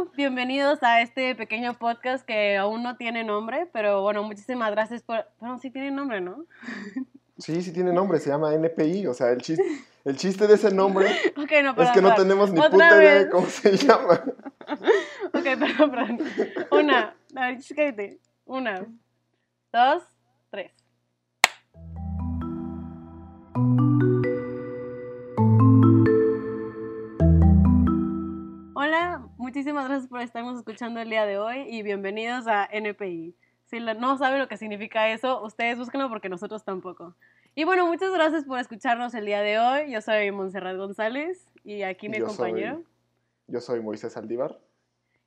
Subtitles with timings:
[0.00, 5.02] bueno, bienvenidos a este pequeño podcast que aún no tiene nombre, pero bueno, muchísimas gracias
[5.02, 5.26] por...
[5.38, 6.44] Bueno, sí tiene nombre, ¿no?
[7.38, 9.64] Sí, sí tiene nombre, se llama NPI, o sea, el chiste,
[10.04, 11.42] el chiste de ese nombre no,
[11.82, 14.22] es que no tenemos ni puta idea de cómo se llama.
[15.32, 16.18] Ok, perdón, perdón.
[16.70, 18.20] Una, a ver, cállate.
[18.44, 18.86] Una,
[19.72, 20.02] dos,
[20.50, 20.72] tres.
[29.50, 33.34] Muchísimas gracias por estarnos escuchando el día de hoy y bienvenidos a NPI.
[33.64, 37.16] Si no saben lo que significa eso, ustedes búsquenlo porque nosotros tampoco.
[37.56, 39.90] Y bueno, muchas gracias por escucharnos el día de hoy.
[39.90, 42.74] Yo soy Montserrat González y aquí mi Yo compañero.
[42.76, 42.84] soy-
[43.48, 44.56] Yo soy Moisés Aldívar.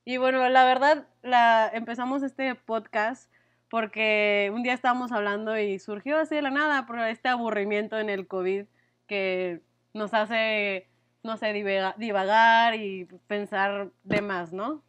[0.06, 3.30] Y bueno, la verdad, la, empezamos este podcast
[3.70, 8.10] porque un día estábamos hablando y surgió así de la nada por este aburrimiento en
[8.10, 8.68] el COVID
[9.06, 9.60] que
[9.94, 10.88] nos hace,
[11.24, 14.82] no sé, divaga- divagar y pensar de más, ¿no?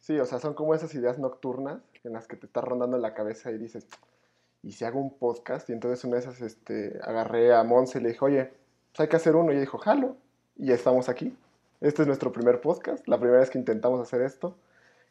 [0.00, 3.02] Sí, o sea, son como esas ideas nocturnas en las que te está rondando en
[3.02, 3.86] la cabeza y dices,
[4.62, 5.68] ¿y si hago un podcast?
[5.68, 8.44] Y entonces una de esas este, agarré a Monse y le dije, oye,
[8.92, 9.50] pues hay que hacer uno.
[9.50, 10.16] Y ella dijo, jalo.
[10.56, 11.36] Y ya estamos aquí.
[11.80, 14.56] Este es nuestro primer podcast, la primera vez que intentamos hacer esto.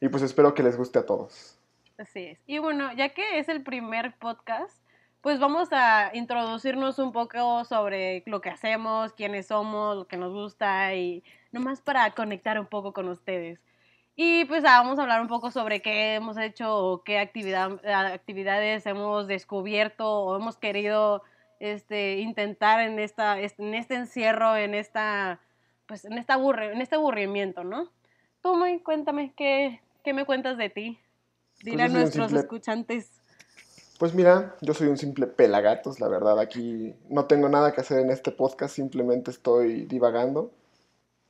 [0.02, 1.58] Y pues espero que les guste a todos.
[1.98, 2.40] Así es.
[2.48, 4.82] Y bueno, ya que es el primer podcast,
[5.26, 10.32] pues vamos a introducirnos un poco sobre lo que hacemos, quiénes somos, lo que nos
[10.32, 13.60] gusta y nomás para conectar un poco con ustedes.
[14.16, 17.84] Y pues ah, vamos a hablar un poco sobre qué hemos hecho o qué actividad,
[17.88, 21.24] actividades hemos descubierto o hemos querido
[21.60, 25.40] este, intentar en, esta, en este encierro, en esta,
[25.88, 27.90] pues, en, esta aburre, en este aburrimiento, ¿no?
[28.44, 31.00] Tú, Muy, cuéntame, ¿qué, ¿qué me cuentas de ti?
[31.64, 33.25] Dile a Pues un nuestros escuchantes.
[33.98, 36.40] Pues mira, yo soy un simple pelagatos, la verdad.
[36.40, 40.52] Aquí no tengo nada que hacer en este podcast, simplemente estoy divagando.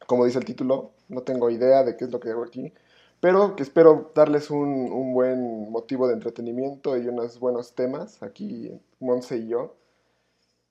[0.08, 2.74] Como dice el título, no tengo idea de qué es lo que hago aquí,
[3.20, 8.80] pero que espero darles un, un buen motivo de entretenimiento y unos buenos temas aquí,
[9.00, 9.76] Monse y yo.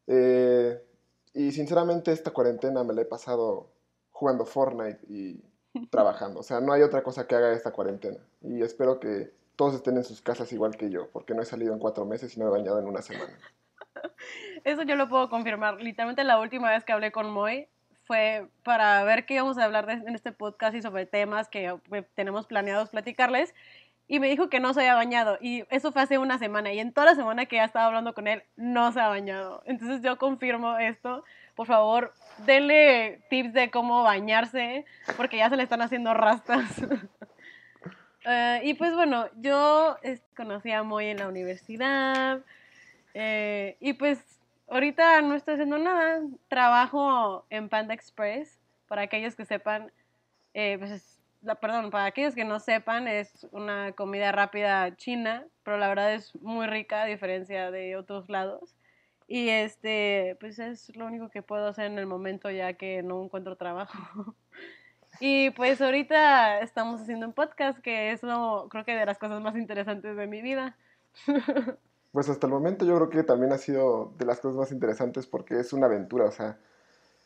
[0.07, 0.81] Eh,
[1.33, 3.69] y sinceramente esta cuarentena me la he pasado
[4.13, 5.43] jugando Fortnite y
[5.91, 6.41] trabajando.
[6.41, 8.19] O sea, no hay otra cosa que haga esta cuarentena.
[8.43, 11.73] Y espero que todos estén en sus casas igual que yo, porque no he salido
[11.73, 13.39] en cuatro meses y no he bañado en una semana.
[14.65, 15.81] Eso yo lo puedo confirmar.
[15.81, 17.69] Literalmente la última vez que hablé con Moy
[18.05, 22.05] fue para ver qué íbamos a hablar en este podcast y sobre temas que eh,
[22.15, 23.55] tenemos planeados platicarles.
[24.07, 25.39] Y me dijo que no se había bañado.
[25.41, 26.73] Y eso fue hace una semana.
[26.73, 29.63] Y en toda la semana que ya estaba hablando con él, no se ha bañado.
[29.65, 31.25] Entonces yo confirmo esto.
[31.55, 32.13] Por favor,
[32.45, 34.85] denle tips de cómo bañarse,
[35.17, 36.83] porque ya se le están haciendo rastas.
[38.25, 39.99] Eh, y pues bueno, yo
[40.37, 42.43] conocí a Moy en la universidad.
[43.15, 46.21] eh, y pues ahorita no estoy haciendo nada.
[46.49, 48.59] Trabajo en Panda Express.
[48.89, 49.93] Para aquellos que sepan,
[50.55, 55.47] eh, pues es- la- perdón, para aquellos que no sepan, es una comida rápida china,
[55.65, 58.77] pero la verdad es muy rica a diferencia de otros lados.
[59.29, 63.25] Y este, pues es lo único que puedo hacer en el momento ya que no
[63.25, 64.37] encuentro trabajo.
[65.21, 69.41] Y pues ahorita estamos haciendo un podcast que es lo, creo que de las cosas
[69.41, 70.77] más interesantes de mi vida.
[72.15, 75.27] Pues hasta el momento yo creo que también ha sido de las cosas más interesantes
[75.27, 76.59] porque es una aventura, o sea,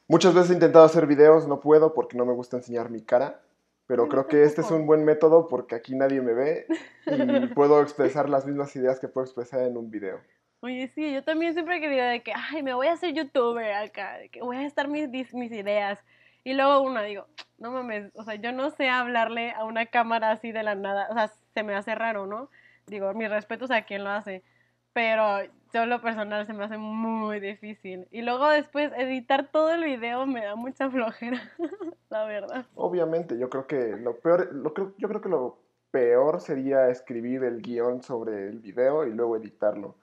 [0.06, 3.42] muchas veces he intentado hacer videos, no puedo porque no me gusta enseñar mi cara,
[3.86, 6.66] pero creo que este es un buen método porque aquí nadie me ve
[7.04, 10.20] y puedo expresar las mismas ideas que puedo expresar en un video.
[10.60, 13.70] Oye, sí, yo también siempre he querido de que, ay, me voy a hacer youtuber
[13.74, 16.02] acá, de que voy a estar mis, mis ideas.
[16.44, 17.26] Y luego una, digo,
[17.58, 21.08] no mames, o sea, yo no sé hablarle a una cámara así de la nada,
[21.10, 22.50] o sea, se me hace raro, ¿no?
[22.86, 24.42] Digo, mis respetos a quien lo hace,
[24.92, 28.08] pero yo lo personal se me hace muy difícil.
[28.10, 31.40] Y luego después editar todo el video me da mucha flojera,
[32.10, 32.66] la verdad.
[32.74, 35.58] Obviamente, yo creo que lo peor, lo creo, yo creo que lo
[35.90, 39.96] peor sería escribir el guion sobre el video y luego editarlo.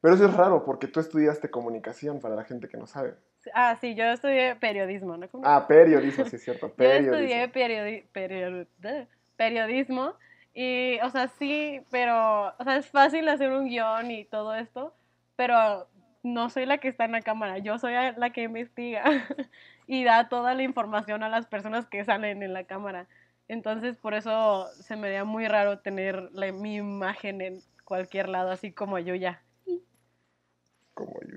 [0.00, 3.14] Pero eso es raro porque tú estudiaste comunicación para la gente que no sabe.
[3.54, 5.28] Ah, sí, yo estudié periodismo, ¿no?
[5.28, 5.44] ¿Cómo?
[5.46, 7.14] Ah, periodismo, sí es cierto, Yo periodismo.
[7.16, 9.06] estudié periodi- period-
[9.36, 10.14] periodismo
[10.54, 14.94] y, o sea, sí, pero, o sea, es fácil hacer un guion y todo esto,
[15.36, 15.88] pero
[16.22, 19.02] no soy la que está en la cámara, yo soy la que investiga
[19.86, 23.06] y da toda la información a las personas que salen en la cámara.
[23.46, 28.50] Entonces, por eso se me da muy raro tener la- mi imagen en cualquier lado,
[28.50, 29.42] así como yo ya.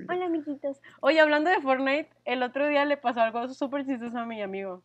[0.09, 0.81] Hola, amiguitos.
[1.01, 4.83] Oye, hablando de Fortnite, el otro día le pasó algo súper chistoso a mi amigo.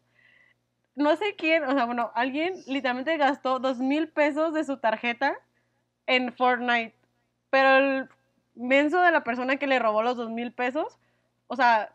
[0.95, 5.39] No sé quién, o sea, bueno, alguien literalmente gastó dos mil pesos de su tarjeta
[6.07, 6.95] en Fortnite.
[7.51, 8.09] Pero el
[8.55, 10.99] menso de la persona que le robó los dos mil pesos,
[11.47, 11.95] o sea,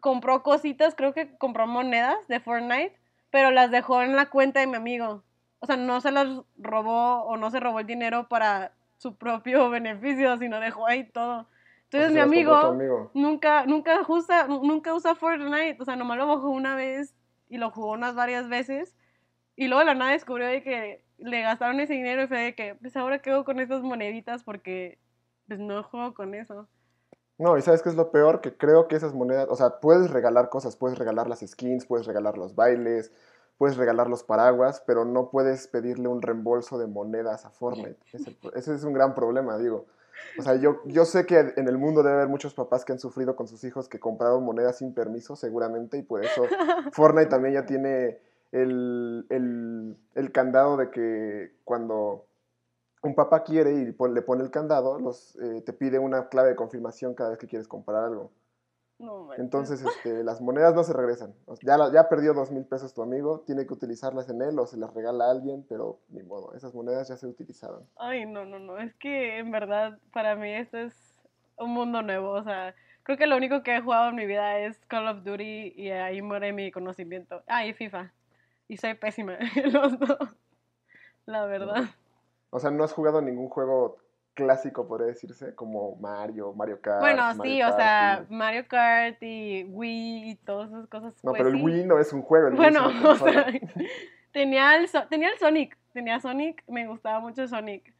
[0.00, 2.96] compró cositas, creo que compró monedas de Fortnite,
[3.30, 5.24] pero las dejó en la cuenta de mi amigo.
[5.60, 6.28] o sea, no se las
[6.58, 11.46] robó o no se robó el dinero para su propio beneficio, sino dejó ahí todo.
[11.84, 12.76] Entonces mi amigo,
[13.14, 17.14] nunca, nunca usa, nunca usa Fortnite, o sea, nomás lo bajó una vez
[17.48, 18.96] y lo jugó unas varias veces.
[19.56, 22.74] Y luego la nada descubrió de que le gastaron ese dinero y fue de que,
[22.74, 24.98] pues ahora hago con estas moneditas porque
[25.46, 26.68] pues no juego con eso.
[27.38, 30.10] No, y sabes qué es lo peor, que creo que esas monedas, o sea, puedes
[30.10, 33.12] regalar cosas, puedes regalar las skins, puedes regalar los bailes,
[33.58, 37.98] puedes regalar los paraguas, pero no puedes pedirle un reembolso de monedas a Fortnite.
[38.54, 39.86] Ese, es un gran problema, digo.
[40.38, 42.98] O sea, yo, yo sé que en el mundo debe haber muchos papás que han
[42.98, 46.42] sufrido con sus hijos que compraron monedas sin permiso, seguramente, y por eso
[46.92, 48.18] Fortnite también ya tiene
[48.52, 49.26] el,
[50.14, 52.26] el, candado de que cuando
[53.02, 56.56] un papá quiere y le pone el candado, los, eh, te pide una clave de
[56.56, 58.30] confirmación cada vez que quieres comprar algo.
[59.36, 61.34] Entonces, este, las monedas no se regresan.
[61.62, 64.76] Ya, ya perdió dos mil pesos tu amigo, tiene que utilizarlas en él o se
[64.76, 67.88] las regala a alguien, pero ni modo, esas monedas ya se utilizaron.
[67.96, 70.94] Ay, no, no, no, es que en verdad para mí esto es
[71.58, 74.58] un mundo nuevo, o sea, creo que lo único que he jugado en mi vida
[74.58, 77.42] es Call of Duty y ahí muere mi conocimiento.
[77.46, 78.12] Ah, y FIFA.
[78.68, 79.38] Y soy pésima
[79.72, 80.18] los dos,
[81.26, 81.84] la verdad.
[82.50, 83.98] O sea, no has jugado ningún juego
[84.34, 87.00] clásico, podría decirse, como Mario, Mario Kart.
[87.00, 91.14] Bueno, sí, o sea, Mario Kart y Wii y todas esas cosas.
[91.22, 92.48] No, pues pero el Wii no es un juego.
[92.48, 93.46] El bueno, o sea,
[94.32, 97.94] tenía el, tenía el Sonic, tenía Sonic, me gustaba mucho Sonic.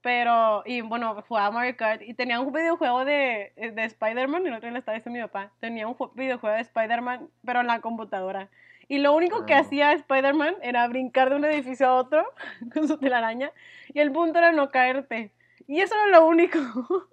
[0.00, 4.54] Pero, y bueno, jugaba Mario Kart y tenía un videojuego de, de Spider-Man, y el
[4.54, 7.80] otro día le estaba diciendo mi papá, tenía un videojuego de Spider-Man, pero en la
[7.80, 8.48] computadora.
[8.88, 9.60] Y lo único que ah.
[9.60, 12.26] hacía Spider-Man era brincar de un edificio a otro
[12.74, 13.50] con su telaraña.
[13.94, 15.30] Y el punto era no caerte.
[15.66, 16.58] Y eso era lo único.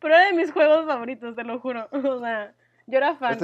[0.00, 1.88] Pero era de mis juegos favoritos, te lo juro.
[1.92, 2.54] O sea,
[2.86, 3.38] yo era fan.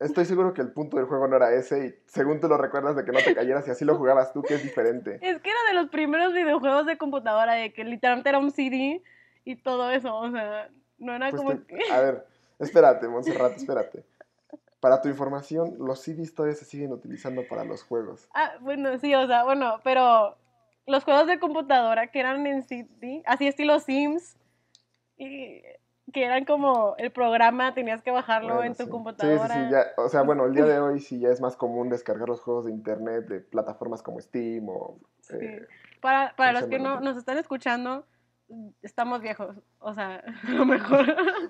[0.00, 2.96] Estoy, seguro que el punto del juego no era ese y según tú lo recuerdas
[2.96, 5.18] de que no te cayeras y así lo jugabas tú, que es diferente.
[5.22, 9.02] Es que era de los primeros videojuegos de computadora, de que literalmente era un CD
[9.44, 10.68] y todo eso, o sea,
[10.98, 11.52] no era pues como
[11.92, 12.26] A ver,
[12.58, 14.04] espérate, Montserrat, espérate.
[14.80, 18.28] Para tu información, los CDs todavía se siguen utilizando para los juegos.
[18.34, 20.36] Ah, bueno, sí, o sea, bueno, pero
[20.86, 24.36] los juegos de computadora que eran en CD, así estilo Sims,
[25.16, 25.62] y
[26.12, 29.54] que eran como el programa, tenías que bajarlo en tu computadora.
[29.54, 31.56] Sí, sí, sí, ya, o sea, bueno, el día de hoy sí ya es más
[31.56, 34.98] común descargar los juegos de internet de plataformas como Steam o...
[35.30, 35.66] Eh,
[36.00, 38.04] para, para los que no nos están escuchando,
[38.82, 41.06] estamos viejos, o sea, lo mejor.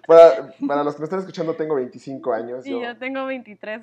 [0.06, 2.66] Para, para, los que me están escuchando, tengo 25 años.
[2.66, 3.82] Y yo, yo tengo 23.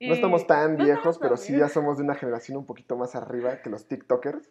[0.00, 3.62] No estamos tan viejos, pero sí ya somos de una generación un poquito más arriba
[3.62, 4.48] que los TikTokers.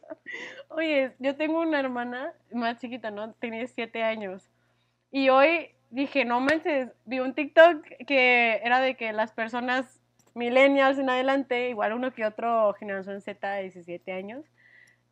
[0.69, 3.33] Oye, yo tengo una hermana más chiquita, ¿no?
[3.33, 4.49] Tenía siete años.
[5.09, 10.01] Y hoy dije, no manches, vi un TikTok que era de que las personas
[10.33, 14.45] millennials en adelante, igual uno que otro, generación Z de 17 años,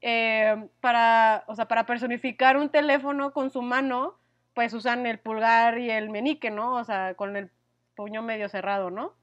[0.02, 4.20] eh, para, o sea, para personificar un teléfono con su mano,
[4.54, 6.76] pues usan el pulgar y el menique, ¿no?
[6.76, 7.50] O sea, con el
[7.96, 9.14] puño medio cerrado, ¿no?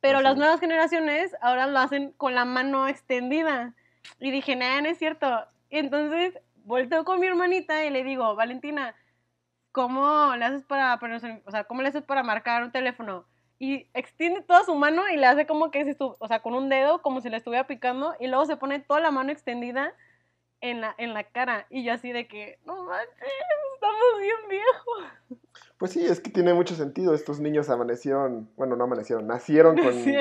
[0.00, 3.74] Pero las nuevas generaciones ahora lo hacen con la mano extendida.
[4.18, 5.46] Y dije, nada, no es cierto.
[5.68, 8.94] Y entonces volteo con mi hermanita y le digo, Valentina,
[9.72, 10.98] ¿cómo le haces para,
[11.46, 13.26] o sea, cómo le haces para marcar un teléfono?
[13.58, 16.70] Y extiende toda su mano y le hace como que si o sea, con un
[16.70, 19.94] dedo, como si le estuviera picando, y luego se pone toda la mano extendida
[20.62, 21.66] en la, en la cara.
[21.68, 23.28] Y yo así de que, no manches,
[23.74, 25.04] estamos bien viejos.
[25.80, 27.14] Pues sí, es que tiene mucho sentido.
[27.14, 29.76] Estos niños amanecieron, bueno, no amanecieron, nacieron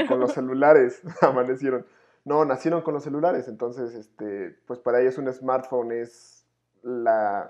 [0.07, 1.85] con, los celulares, amanecieron.
[2.23, 6.47] No, nacieron con los celulares, entonces, este, pues para ellos un smartphone es
[6.81, 7.49] la...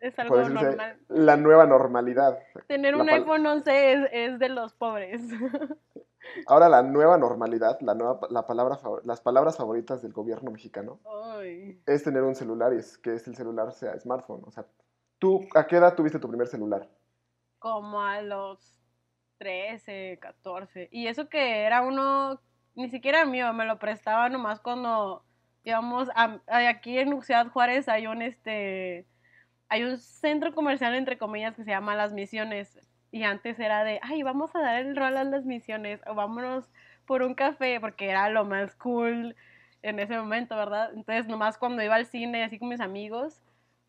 [0.00, 0.98] Es algo normal.
[1.06, 2.40] La nueva normalidad.
[2.66, 5.22] Tener un iPhone 11 es, es, de los pobres.
[6.46, 10.98] Ahora la nueva normalidad, la nueva, la palabra, las palabras favoritas del gobierno mexicano
[11.86, 14.42] es tener un celular y es que es el celular sea smartphone.
[14.44, 14.66] O sea,
[15.20, 16.88] ¿tú a qué edad tuviste tu primer celular?
[17.58, 18.80] Como a los
[19.38, 20.88] 13, 14.
[20.92, 22.40] Y eso que era uno,
[22.74, 25.24] ni siquiera mío, me lo prestaba nomás cuando
[25.74, 29.06] a, aquí en Ciudad Juárez hay un este
[29.68, 32.78] hay un centro comercial entre comillas que se llama Las Misiones
[33.10, 36.70] y antes era de, ay, vamos a dar el rol a las misiones o vámonos
[37.06, 39.34] por un café porque era lo más cool
[39.82, 40.90] en ese momento, ¿verdad?
[40.94, 43.42] Entonces nomás cuando iba al cine así con mis amigos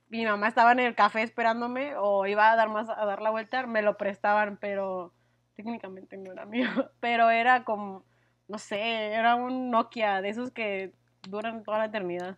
[0.09, 3.29] mi mamá estaba en el café esperándome o iba a dar más a dar la
[3.29, 5.13] vuelta, me lo prestaban, pero
[5.55, 8.05] técnicamente no era mío, pero era como
[8.47, 10.93] no sé, era un Nokia de esos que
[11.29, 12.37] duran toda la eternidad.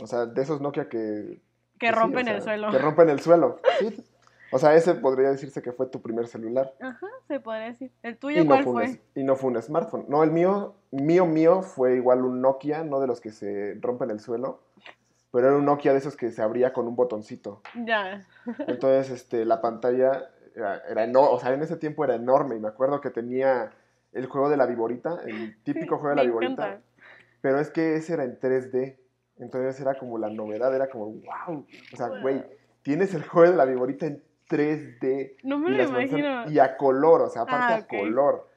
[0.00, 1.40] O sea, de esos Nokia que
[1.78, 2.70] que rompen el suelo.
[2.70, 3.60] Que rompen el suelo.
[3.78, 4.04] Sí.
[4.52, 6.74] O sea, ese podría decirse que fue tu primer celular.
[6.80, 7.90] Ajá, se podría decir.
[8.02, 10.06] ¿El tuyo Y no, cuál fue un, y no fue un smartphone.
[10.08, 14.10] No, el mío, mío, mío fue igual un Nokia, no de los que se rompen
[14.10, 14.60] el suelo,
[15.34, 17.60] pero era un Nokia de esos que se abría con un botoncito.
[17.84, 18.24] Ya.
[18.68, 22.60] Entonces, este, la pantalla era, era eno- o sea, en ese tiempo era enorme y
[22.60, 23.72] me acuerdo que tenía
[24.12, 26.82] el juego de la viborita, el típico juego de la me viborita, encanta.
[27.40, 28.96] pero es que ese era en 3D,
[29.38, 32.44] entonces era como la novedad, era como, wow, o sea, güey,
[32.82, 35.36] tienes el juego de la viborita en 3D.
[35.42, 36.48] No me y lo imagino.
[36.48, 38.48] Y a color, o sea, aparte Ah, a color.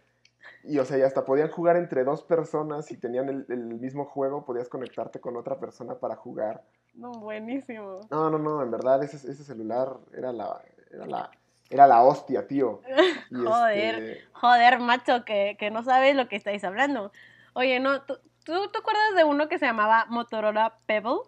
[0.63, 4.06] Y o sea, y hasta podían jugar entre dos personas y tenían el, el mismo
[4.06, 6.63] juego, podías conectarte con otra persona para jugar.
[6.94, 8.01] No, buenísimo.
[8.10, 10.62] No, no, no, en verdad ese, ese celular era la,
[10.92, 11.32] era la,
[11.70, 12.82] era la hostia, tío.
[13.32, 13.96] Y Joder.
[14.00, 17.12] este, Joder, macho, que, que no sabes lo que estáis hablando.
[17.54, 21.20] Oye, no, ¿tú, tú te acuerdas de uno que se llamaba Motorola Pebble?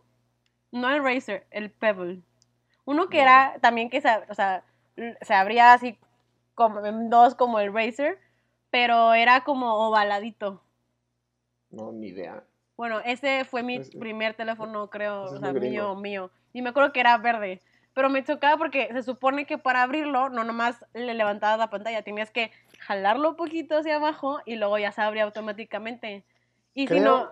[0.71, 2.21] No el Razer, el Pebble.
[2.85, 3.23] Uno que No.
[3.23, 4.63] era también que se, o sea,
[5.21, 5.99] se abría así
[6.55, 8.17] como en dos como el Razer,
[8.69, 10.61] pero era como ovaladito.
[11.71, 12.43] no, ni idea.
[12.77, 16.31] Bueno, ese fue mi Es- primer teléfono, creo, o sea, mío, mío.
[16.53, 17.61] Y me acuerdo que era verde.
[17.93, 22.01] Pero me chocaba porque se supone que para abrirlo, no nomás le levantabas la pantalla,
[22.03, 26.23] tenías que jalarlo un poquito hacia abajo y luego ya se abría automáticamente.
[26.73, 27.31] Y si no,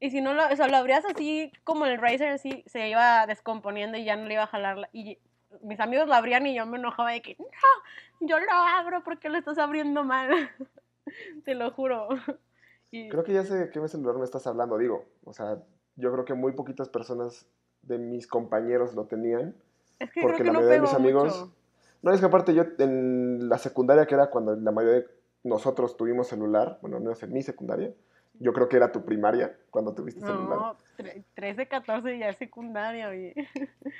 [0.00, 3.26] y si no lo, o sea, lo abrías así como el Razer, así se iba
[3.26, 4.76] descomponiendo y ya no le iba a jalar.
[4.78, 5.18] la- y
[5.62, 9.28] mis amigos lo abrían y yo me enojaba de que, no, yo lo abro porque
[9.28, 10.30] lo estás abriendo mal.
[11.44, 12.08] Te lo juro.
[12.90, 15.04] Y, Creo que ya sé de qué celular me estás hablando, digo.
[15.24, 15.58] O sea,
[15.96, 17.46] yo creo que muy poquitas personas
[17.82, 19.54] de mis compañeros lo tenían.
[19.98, 21.54] es que porque creo que la no mayoría de mis amigos- mucho.
[22.00, 25.06] No, es que aparte yo en la secundaria, que era cuando la mayoría de
[25.44, 27.92] nosotros tuvimos celular, bueno, no es en mi secundaria,
[28.40, 30.58] yo creo que era tu primaria cuando tuviste celular.
[30.58, 33.34] No, tre- 13, 14 ya es secundaria, oye.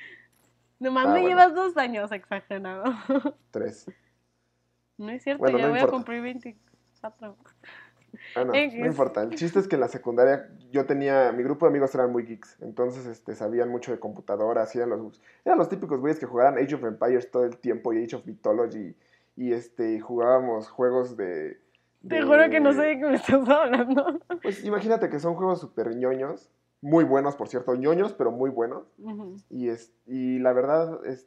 [0.80, 1.28] Nomás Ah, me bueno.
[1.28, 2.85] llevas dos años exagerado.
[3.50, 3.87] Tres.
[4.97, 7.37] No es cierto, Bueno, ya no voy a cumplir 24.
[8.35, 9.23] Ah, no, importa.
[9.23, 12.25] El chiste es que en la secundaria yo tenía, mi grupo de amigos eran muy
[12.25, 16.26] geeks, entonces este, sabían mucho de computadoras, y eran los, eran los típicos güeyes que
[16.26, 18.97] jugaban Age of Empires todo el tiempo y Age of Mythology,
[19.37, 21.61] y este, jugábamos juegos de...
[22.08, 24.20] Te juro que no sé de qué me estás hablando.
[24.42, 28.85] Pues imagínate que son juegos súper ñoños, muy buenos, por cierto, ñoños, pero muy buenos,
[29.50, 31.26] y, es, y la verdad, es,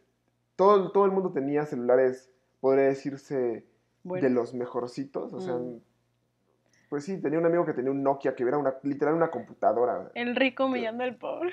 [0.55, 2.29] todo, todo el mundo tenía celulares,
[2.60, 3.65] podría decirse,
[4.03, 5.79] Bueno, de los mejorcitos, o sea, Mm.
[6.89, 10.12] pues sí, tenía un amigo que tenía un Nokia que era una, literal una computadora.
[10.15, 11.51] el rico humillando al pobre.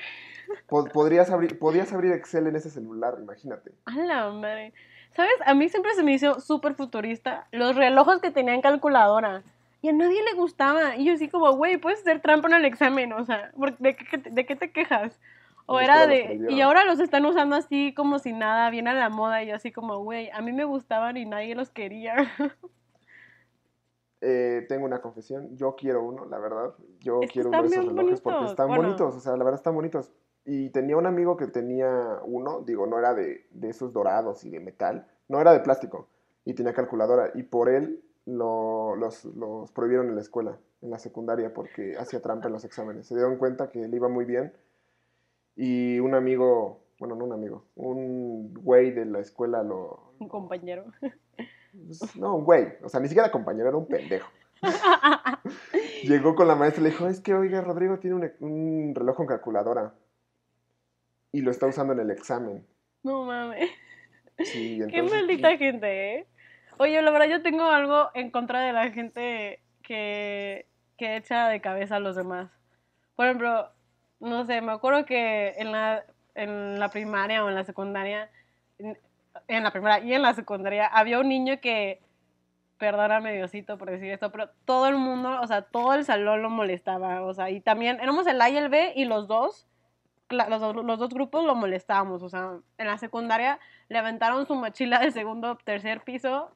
[0.68, 3.72] Po- podrías abrir, podías abrir Excel en ese celular, imagínate.
[3.84, 4.72] A la madre.
[5.14, 5.32] ¿Sabes?
[5.46, 9.42] A mí siempre se me hizo súper futurista los relojes que tenían calculadora.
[9.80, 10.96] Y a nadie le gustaba.
[10.96, 13.12] Y yo así como, güey, puedes hacer trampa en el examen.
[13.12, 15.20] O sea, ¿por- ¿de qué, de qué te quejas?
[15.66, 16.46] O era de...
[16.48, 19.42] Y ahora los están usando así como si nada, bien a la moda.
[19.42, 22.14] Y yo así como, güey, a mí me gustaban y nadie los quería.
[24.20, 26.74] Eh, tengo una confesión, yo quiero uno, la verdad.
[26.98, 28.82] Yo Es que quiero uno de esos relojes porque están bueno.
[28.82, 30.10] bonitos, o sea, la verdad están bonitos.
[30.44, 34.50] Y tenía un amigo que tenía uno, digo, no era de, de esos dorados y
[34.50, 36.08] de metal, no era de plástico,
[36.44, 40.98] y tenía calculadora, y por él lo- los, los prohibieron en la escuela, en la
[40.98, 43.06] secundaria, porque hacía trampa en los exámenes.
[43.06, 44.52] Se dieron cuenta que le iba muy bien,
[45.56, 50.12] y un amigo, bueno, no un amigo, un güey de la escuela lo...
[50.18, 50.84] Un compañero.
[51.00, 54.28] pues, no, un güey, o sea, ni siquiera compañero, era un pendejo.
[56.02, 59.16] Llegó con la maestra y le dijo, es que, oiga, Rodrigo tiene un, un reloj
[59.16, 59.94] con calculadora
[61.32, 62.66] y lo está usando en el examen.
[63.02, 63.70] No mames.
[64.44, 66.26] Sí, Qué entonces, maldita gente, ¿eh?
[66.78, 70.66] Oye, la verdad yo tengo algo en contra de la gente que,
[70.96, 72.50] que echa de cabeza a los demás.
[73.16, 73.70] Por ejemplo,
[74.20, 76.04] no sé, me acuerdo que en la,
[76.34, 78.30] en la primaria o en la secundaria,
[78.78, 82.00] en, la primaria y en la secundaria, había un niño que,
[82.78, 86.50] perdóname Diosito por decir esto, pero todo el mundo, o sea, todo el salón lo
[86.50, 89.66] molestaba, o sea, y también éramos el A y el B y los dos,
[90.30, 93.58] los, dos- los dos grupos lo molestábamos, o sea, en la secundaria
[93.88, 96.52] le aventaron su mochila del segundo tercer piso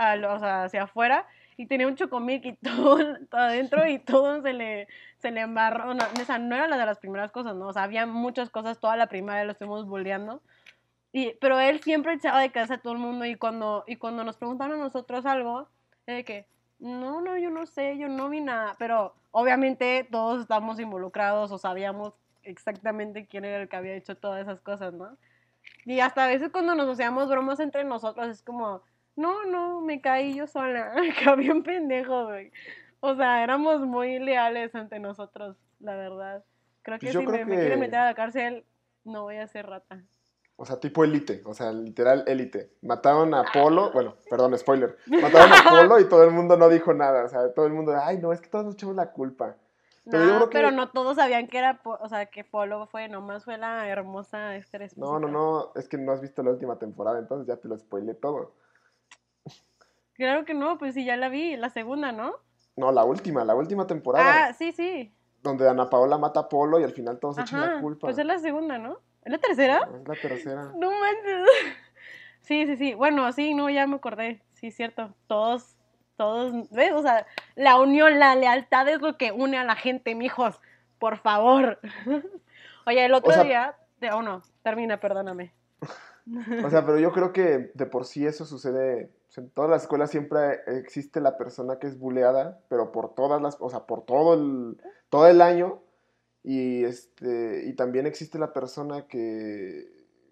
[0.00, 1.26] a o sea, hacia afuera
[1.56, 2.98] y tenía un chocomilk y todo,
[3.30, 4.88] todo adentro y todo se le,
[5.18, 5.92] se le embarró.
[5.94, 6.04] No,
[6.40, 7.68] no era la de las primeras cosas, ¿no?
[7.68, 10.42] O sea, había muchas cosas, toda la primaria lo estuvimos bulleando.
[11.12, 14.24] Y, pero él siempre echaba de casa a todo el mundo y cuando, y cuando
[14.24, 15.68] nos preguntaron a nosotros algo,
[16.06, 16.46] es de que,
[16.78, 18.76] no, no, yo no sé, yo no vi nada.
[18.78, 24.40] Pero obviamente todos estamos involucrados o sabíamos exactamente quién era el que había hecho todas
[24.40, 25.18] esas cosas, ¿no?
[25.84, 28.82] Y hasta a veces cuando nos hacíamos bromas entre nosotros es como,
[29.20, 30.92] no, no, me caí yo sola,
[31.24, 32.50] caí bien pendejo, güey.
[33.00, 36.44] O sea, éramos muy leales ante nosotros, la verdad.
[36.82, 38.64] Creo que Pues yo si creo me, me quieren que- meter a la cárcel,
[39.04, 40.02] no voy a ser rata.
[40.56, 42.72] O sea, tipo élite, o sea, literal élite.
[42.82, 44.94] Mataron a Polo, bueno, perdón, spoiler.
[45.06, 47.24] Mataron a Polo y todo el mundo no dijo nada.
[47.24, 49.56] O sea, todo el mundo, ay, no, es que todos nos echamos la culpa.
[50.10, 50.52] Pero, yo creo que...
[50.58, 54.54] pero no todos sabían que era, o sea, que Polo fue, nomás fue la hermosa
[54.56, 54.98] estrés.
[54.98, 57.78] No, no, no, es que no has visto la última temporada, entonces ya te lo
[57.78, 58.52] spoilé todo.
[60.20, 62.34] Claro que no, pues sí, ya la vi, la segunda, ¿no?
[62.76, 64.48] No, la última, la última temporada.
[64.48, 65.10] Ah, sí, sí.
[65.42, 68.06] Donde Ana Paola mata a Polo y al final todos echan la culpa.
[68.06, 68.98] Pues es la segunda, ¿no?
[69.24, 69.88] ¿Es la tercera?
[69.94, 70.72] es la tercera.
[70.76, 71.48] No manches.
[72.42, 72.94] Sí, sí, sí.
[72.94, 74.42] Bueno, sí, no, ya me acordé.
[74.52, 75.14] Sí, cierto.
[75.26, 75.76] Todos,
[76.16, 76.92] todos, ¿ves?
[76.92, 80.60] O sea, la unión, la lealtad es lo que une a la gente, mijos.
[80.98, 81.78] Por favor.
[82.86, 83.74] Oye, el otro día,
[84.12, 85.54] oh no, termina, perdóname.
[86.64, 89.10] O sea, pero yo creo que de por sí eso sucede.
[89.36, 93.56] En todas las escuelas siempre existe la persona que es buleada, pero por todas las,
[93.60, 95.80] o sea, por todo el, todo el año
[96.42, 99.86] y, este, y también existe la persona que,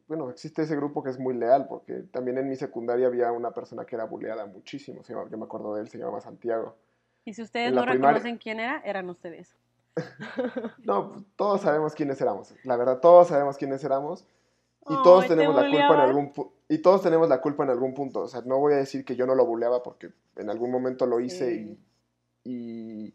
[0.08, 3.50] bueno, existe ese grupo que es muy leal, porque también en mi secundaria había una
[3.52, 6.76] persona que era buleada muchísimo, yo me acuerdo de él, se llamaba Santiago.
[7.24, 9.54] Y si ustedes no reconocen quién era, eran ustedes.
[10.84, 14.26] no, pues, todos sabemos quiénes éramos, la verdad, todos sabemos quiénes éramos.
[14.86, 16.32] Y todos tenemos la culpa en algún
[16.68, 18.20] y todos tenemos la culpa en algún punto.
[18.20, 21.06] O sea, no voy a decir que yo no lo buleaba porque en algún momento
[21.06, 21.78] lo hice
[22.44, 23.14] y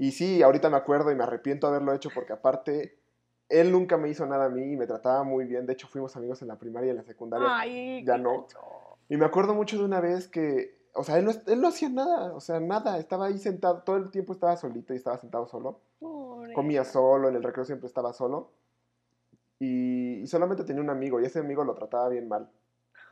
[0.00, 2.96] y sí, ahorita me acuerdo y me arrepiento de haberlo hecho porque aparte,
[3.50, 5.66] él nunca me hizo nada a mí y me trataba muy bien.
[5.66, 7.46] De hecho, fuimos amigos en la primaria y en la secundaria.
[7.50, 8.46] Ay, ya no.
[9.10, 11.90] Y me acuerdo mucho de una vez que, o sea, él no, él no hacía
[11.90, 12.98] nada, o sea, nada.
[12.98, 15.82] Estaba ahí sentado, todo el tiempo estaba solito y estaba sentado solo.
[16.54, 18.52] Comía solo, en el recreo siempre estaba solo.
[19.60, 22.48] Y, solamente tenía un amigo y ese amigo lo trataba bien mal.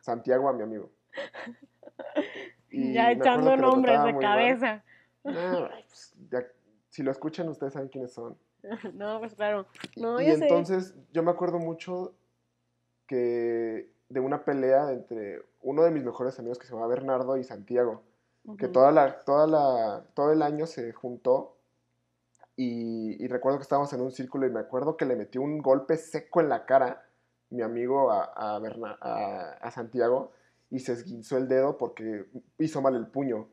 [0.01, 0.91] Santiago a mi amigo.
[2.71, 4.83] ya echando nombres de cabeza.
[5.23, 6.47] Pues, ya
[6.89, 8.37] si lo escuchan, ustedes saben quiénes son.
[8.95, 9.67] no, pues claro.
[9.95, 12.15] y entonces yo me acuerdo mucho
[13.07, 17.45] que de una pelea entre uno de mis mejores amigos que se llama Bernardo y
[17.45, 18.03] Santiago,
[18.59, 21.58] que toda la, toda la, todo el año se juntó
[22.61, 25.97] y, recuerdo que estábamos en un círculo y me acuerdo que le metió un golpe
[25.97, 27.07] seco en la cara
[27.51, 30.33] mi amigo a, a, a Santiago
[30.69, 32.27] y se esguinzó el dedo porque
[32.59, 33.49] hizo mal el puño.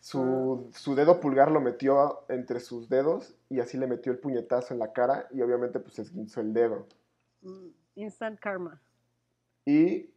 [0.00, 4.72] Su, su, dedo pulgar lo metió entre sus dedos y así le metió el puñetazo
[4.72, 6.86] en la cara y obviamente pues esguinzó el dedo.
[7.42, 8.80] Mm, instant karma.
[9.66, 10.14] Y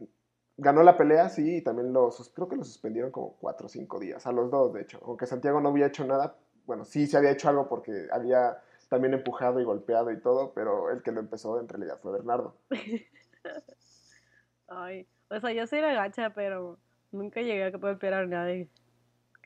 [0.56, 4.00] ganó la pelea, sí, y también lo, creo que lo suspendieron como cuatro o cinco
[4.00, 5.02] días, a los dos de hecho.
[5.06, 9.14] Aunque Santiago no había hecho nada, bueno, sí se había hecho algo porque había también
[9.14, 12.56] empujado y golpeado y todo, pero el que lo empezó en realidad fue Bernardo.
[14.68, 16.78] Ay, o sea, yo soy la gacha, pero
[17.12, 18.70] nunca llegué a golpear a nadie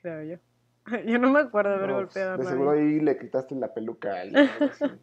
[0.05, 0.37] creo yo.
[1.05, 4.13] Yo no me acuerdo de haber golpeado a De seguro ahí le quitaste la peluca
[4.13, 4.49] a alguien.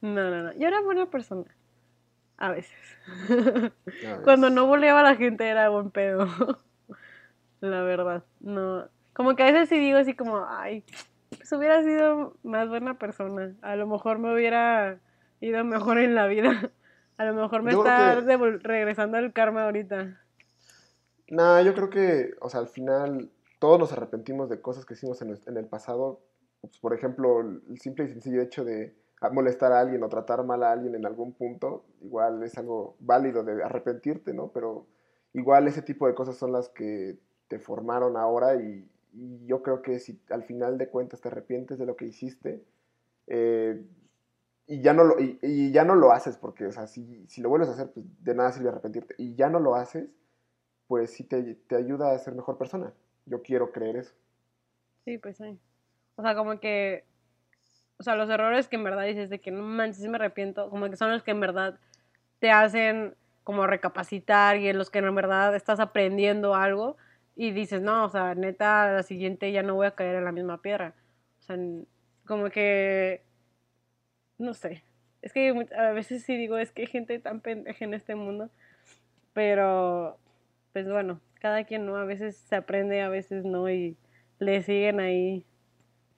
[0.00, 0.52] no, no, no.
[0.52, 1.44] Yo era buena persona.
[2.36, 2.72] A veces.
[4.22, 6.28] Cuando no boleaba a la gente era buen pedo.
[7.60, 8.22] la verdad.
[8.38, 8.88] No.
[9.12, 10.84] Como que a veces sí digo así como, ay,
[11.48, 13.54] pues hubiera sido más buena persona.
[13.62, 15.00] A lo mejor me hubiera
[15.40, 16.70] ido mejor en la vida.
[17.16, 20.20] A lo mejor me está regresando el karma ahorita.
[21.30, 25.20] No, yo creo que, o sea, al final todos nos arrepentimos de cosas que hicimos
[25.22, 26.20] en, el pasado.
[26.60, 28.94] Pues, por ejemplo, el simple y sencillo hecho de
[29.32, 33.42] molestar a alguien o tratar mal a alguien en algún punto, igual es algo válido
[33.42, 34.52] de arrepentirte, ¿no?
[34.52, 34.86] Pero
[35.32, 39.98] igual ese tipo de cosas son las que te formaron ahora y, yo creo que
[39.98, 42.62] si al final de cuentas te arrepientes de lo que hiciste
[43.26, 43.84] eh,
[44.66, 47.48] y, ya no lo, y, ya no lo haces, porque, o sea, si, si, lo
[47.48, 50.10] vuelves a hacer, pues de nada sirve arrepentirte, y ya no lo haces,
[50.86, 52.92] pues sí te, te ayuda a ser mejor persona.
[53.26, 54.14] Yo quiero creer eso.
[55.04, 55.58] Sí, pues sí.
[56.16, 57.04] O sea, como que.
[57.98, 60.88] O sea, los errores que en verdad dices de que no manches, me arrepiento, como
[60.88, 61.80] que son los que en verdad
[62.38, 66.96] te hacen como recapacitar y en los que en verdad estás aprendiendo algo
[67.40, 70.32] y dices, no, o sea, neta, la siguiente ya no voy a caer en la
[70.32, 70.92] misma piedra.
[71.38, 71.56] O sea,
[72.26, 73.22] como que.
[74.38, 74.82] No sé.
[75.22, 78.50] Es que a veces sí digo, es que hay gente tan pendeja en este mundo.
[79.34, 80.18] Pero,
[80.72, 81.96] pues bueno, cada quien, ¿no?
[81.96, 83.96] A veces se aprende, a veces no, y
[84.40, 85.46] le siguen ahí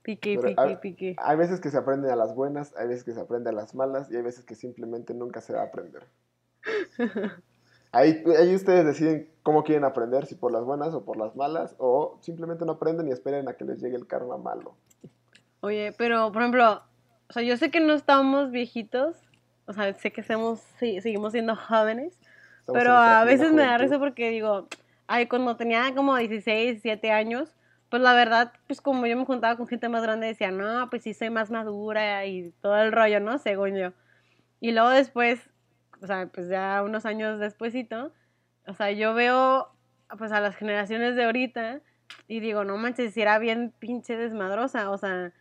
[0.00, 1.16] pique, pique, pique.
[1.18, 3.74] Hay veces que se aprende a las buenas, hay veces que se aprende a las
[3.74, 6.06] malas, y hay veces que simplemente nunca se va a aprender.
[7.92, 11.74] ahí, ahí ustedes deciden cómo quieren aprender, si por las buenas o por las malas,
[11.78, 14.74] o simplemente no aprenden y esperen a que les llegue el karma malo.
[15.60, 16.82] Oye, pero por ejemplo,
[17.28, 19.16] o sea, yo sé que no estamos viejitos,
[19.66, 22.18] o sea, sé que somos, sí, seguimos siendo jóvenes,
[22.72, 24.68] pero a veces me da risa porque digo,
[25.06, 27.54] ay, cuando tenía como 16, 17 años,
[27.88, 31.02] pues la verdad, pues como yo me juntaba con gente más grande, decía, no, pues
[31.02, 33.38] sí soy más madura y todo el rollo, ¿no?
[33.38, 33.92] Según yo.
[34.60, 35.40] Y luego después,
[36.02, 38.12] o sea, pues ya unos años despuesito,
[38.66, 39.68] o sea, yo veo
[40.18, 41.80] pues a las generaciones de ahorita
[42.26, 45.32] y digo, no manches, si era bien pinche desmadrosa, o sea,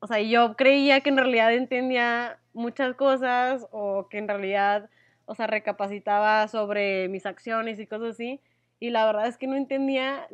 [0.00, 4.90] o sea, yo creía que en realidad entendía muchas cosas o que en realidad,
[5.24, 8.40] o sea, recapacitaba sobre mis acciones y cosas así,
[8.78, 10.28] y la verdad es que no entendía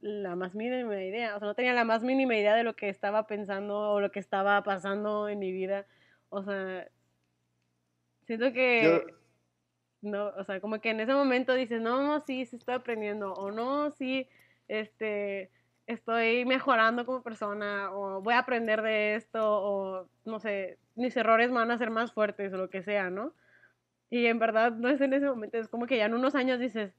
[0.00, 2.88] la más mínima idea, o sea, no tenía la más mínima idea de lo que
[2.88, 5.86] estaba pensando o lo que estaba pasando en mi vida,
[6.28, 6.88] o sea,
[8.30, 9.14] siento que...
[10.02, 13.50] No, o sea, como que en ese momento dices, no, sí, sí estoy aprendiendo, o
[13.50, 14.26] no, sí,
[14.66, 15.50] este,
[15.86, 21.50] estoy mejorando como persona, o voy a aprender de esto, o no sé, mis errores
[21.50, 23.34] van a ser más fuertes, o lo que sea, ¿no?
[24.08, 26.58] Y en verdad no es en ese momento, es como que ya en unos años
[26.60, 26.94] dices,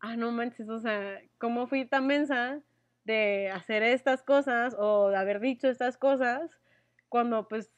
[0.00, 2.60] ah, no manches, o sea, ¿cómo fui tan mensa
[3.04, 6.50] de hacer estas cosas o de haber dicho estas cosas
[7.08, 7.70] cuando pues,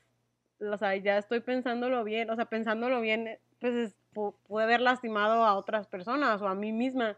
[0.60, 5.56] o sea, ya estoy pensándolo bien, o sea, pensándolo bien, pues pude haber lastimado a
[5.56, 7.16] otras personas o a mí misma.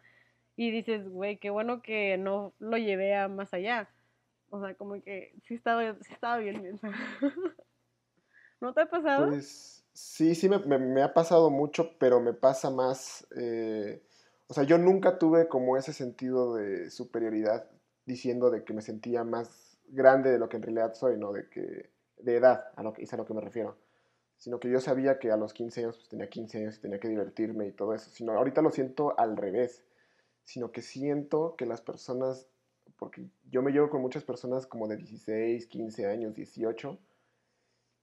[0.57, 3.88] Y dices, güey, qué bueno que no lo llevé a más allá.
[4.50, 6.78] O sea, como que sí estaba, sí estaba bien.
[8.61, 9.28] ¿No te ha pasado?
[9.28, 13.26] Pues sí, sí me, me, ha pasado mucho, pero me pasa más...
[13.37, 14.02] Eh,
[14.46, 17.70] o sea, yo nunca tuve como ese sentido de superioridad
[18.05, 21.33] diciendo de que me sentía más grande de lo que en realidad soy, ¿no?
[21.33, 21.91] De que
[22.22, 23.76] de edad, a lo que, es a lo que me refiero.
[24.37, 26.98] Sino que yo sabía que a los 15 años pues, tenía 15 años y tenía
[26.98, 28.11] que divertirme y todo eso.
[28.11, 29.85] Sino ahorita lo siento al revés.
[30.44, 32.48] Sino que siento que las personas,
[32.98, 36.98] porque yo me llevo con muchas personas como de 16, 15 años, 18,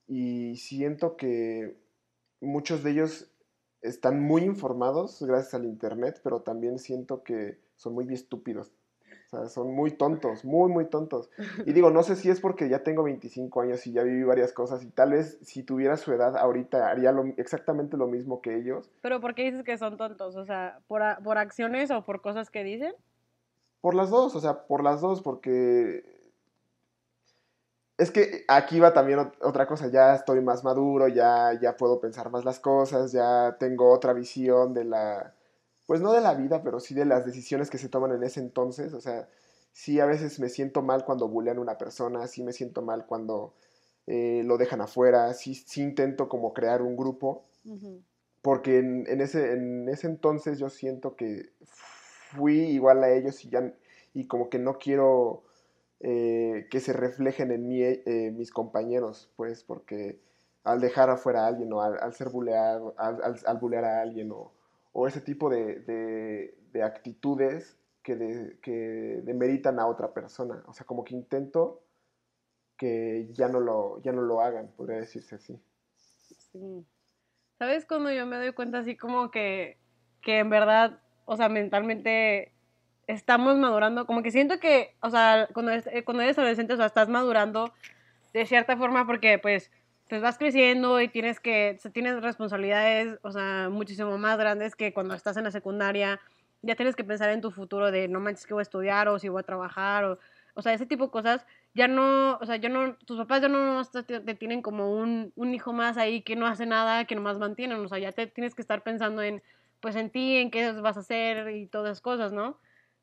[0.08, 1.78] y siento que
[2.42, 3.30] muchos de ellos
[3.82, 8.72] están muy informados gracias al Internet, pero también siento que son muy estúpidos.
[9.32, 11.30] O sea, son muy tontos, muy, muy tontos.
[11.66, 14.54] Y digo, no sé si es porque ya tengo 25 años y ya viví varias
[14.54, 18.56] cosas y tal vez si tuviera su edad ahorita haría lo, exactamente lo mismo que
[18.56, 18.90] ellos.
[19.02, 20.36] Pero ¿por qué dices que son tontos?
[20.36, 22.96] O sea, ¿por, ¿por acciones o por cosas que dicen?
[23.82, 26.04] Por las dos, o sea, por las dos, porque
[28.00, 32.32] es que aquí va también otra cosa, ya estoy más maduro, ya, ya puedo pensar
[32.32, 35.36] más las cosas, ya tengo otra visión de la,
[35.90, 38.40] pues no de la vida, pero sí de las decisiones que se toman en ese
[38.40, 39.28] entonces, o sea,
[39.72, 43.08] sí a veces me siento mal cuando bulean a una persona, sí me siento mal
[43.08, 43.56] cuando
[44.06, 47.44] eh, lo dejan afuera, sí, sí, intento como crear un grupo,
[48.44, 53.74] porque en, ese, en ese entonces yo siento que fui igual a ellos y ya,
[54.14, 55.42] y como que no quiero
[56.02, 60.20] eh, que se reflejen en mí eh, mis compañeros, pues, porque
[60.64, 64.52] al dejar afuera a alguien o al, ser buleado, al, al, bulear a alguien o,
[64.92, 65.80] o ese tipo de,
[66.72, 70.64] de, actitudes que, que demeritan a otra persona.
[70.68, 71.84] O sea, como que intento
[72.78, 75.62] que ya no lo, ya no lo hagan, podría decirse así.
[75.96, 76.86] Sí.
[77.60, 79.78] ¿Sabes cuando yo me doy cuenta así como que,
[80.22, 82.54] que en verdad, o sea, mentalmente
[83.06, 86.86] estamos madurando, como que siento que, o sea, cuando eh, cuando eres adolescente, o sea,
[86.86, 87.74] estás madurando
[88.34, 89.72] de cierta forma porque, pues,
[90.10, 94.94] pues vas creciendo y tienes que, o tienes responsabilidades, o sea, muchísimo más grandes que
[94.94, 96.20] cuando estás en la secundaria,
[96.62, 99.20] ya tienes que pensar en tu futuro de no manches que voy a estudiar o
[99.20, 100.20] si voy a trabajar o,
[100.56, 103.48] o sea, ese tipo de cosas, ya no, o sea, ya no, tus papás ya
[103.48, 107.38] no te tienen como un, un hijo más ahí que no hace nada, que nomás
[107.38, 109.42] mantienen, o sea, ya te tienes que estar pensando en,
[109.80, 112.60] pues, en ti, en qué vas a hacer y todas esas cosas, ¿no?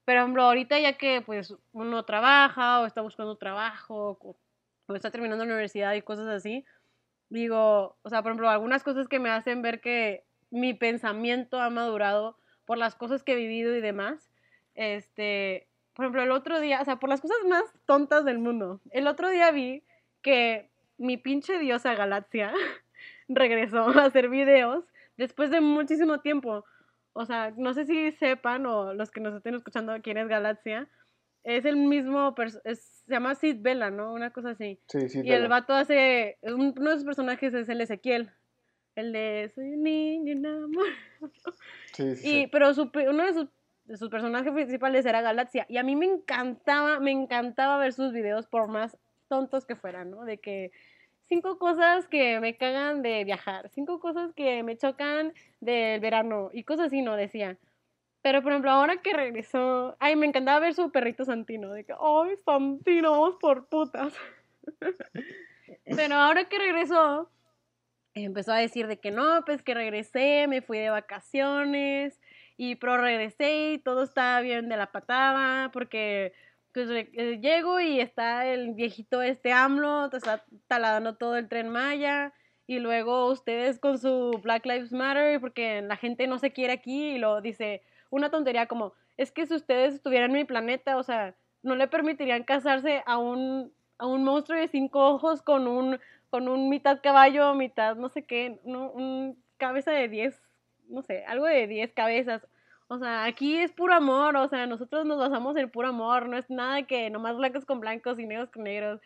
[0.07, 5.53] Pero, ahorita ya que pues uno trabaja o está buscando trabajo o, está terminando la
[5.53, 6.65] universidad y cosas así,
[7.29, 11.71] digo, o sea, por ejemplo, algunas cosas que me hacen ver que mi pensamiento ha
[11.71, 14.31] madurado por las cosas que he vivido y demás.
[14.75, 18.81] Este, por ejemplo, el otro día, o sea, por las cosas más tontas del mundo.
[18.91, 19.83] El otro día vi
[20.23, 22.53] que mi pinche diosa Galaxia
[23.29, 24.85] regresó a hacer videos
[25.17, 26.65] después de muchísimo tiempo
[27.19, 30.87] o sea, no sé si sepan o los que nos estén escuchando quién es Galaxia,
[31.47, 32.75] es el mismo, se
[33.07, 34.13] llama Sid Vela, ¿no?
[34.13, 34.81] Una cosa así.
[34.89, 35.21] Sí, sí.
[35.23, 38.31] Y el vato hace, uno de sus personajes es el Ezequiel,
[38.97, 40.87] el de Soy un niño en amor.
[41.93, 42.73] Sí, sí, y, Pero
[43.09, 43.49] uno de sus,
[43.85, 48.13] de sus personajes principales era Galaxia, y a mí me encantaba, me encantaba ver sus
[48.13, 50.25] videos por más tontos que fueran, ¿no?
[50.25, 50.73] De que
[51.29, 56.65] cinco cosas que me cagan de viajar, cinco cosas que me chocan del verano y
[56.65, 57.57] cosas así, no decía.
[58.27, 61.93] Pero por ejemplo, ahora que regresó, ay, me encantaba ver su perrito Santino, de que,
[61.93, 64.13] ay, Santino, vamos por putas.
[65.97, 67.31] Pero ahora que regresó,
[68.15, 72.21] empezó a decir de que no, pues que regresé, me fui de vacaciones
[72.57, 76.33] y pro regresé y todo estaba bien de la patada porque
[76.75, 82.33] pues eh, llego y está el viejito este AMLO, está taladando todo el tren Maya
[82.67, 87.11] y luego ustedes con su Black Lives Matter, porque la gente no se quiere aquí,
[87.11, 91.03] y lo dice una tontería como, es que si ustedes estuvieran en mi planeta, o
[91.03, 95.99] sea, no le permitirían casarse a un, a un monstruo de cinco ojos con un,
[96.31, 100.41] con un mitad caballo, mitad no sé qué, no, un cabeza de diez,
[100.89, 102.47] no sé, algo de diez cabezas.
[102.89, 106.37] O sea, aquí es puro amor, o sea, nosotros nos basamos en puro amor, no
[106.37, 109.01] es nada que nomás blancos con blancos y negros con negros.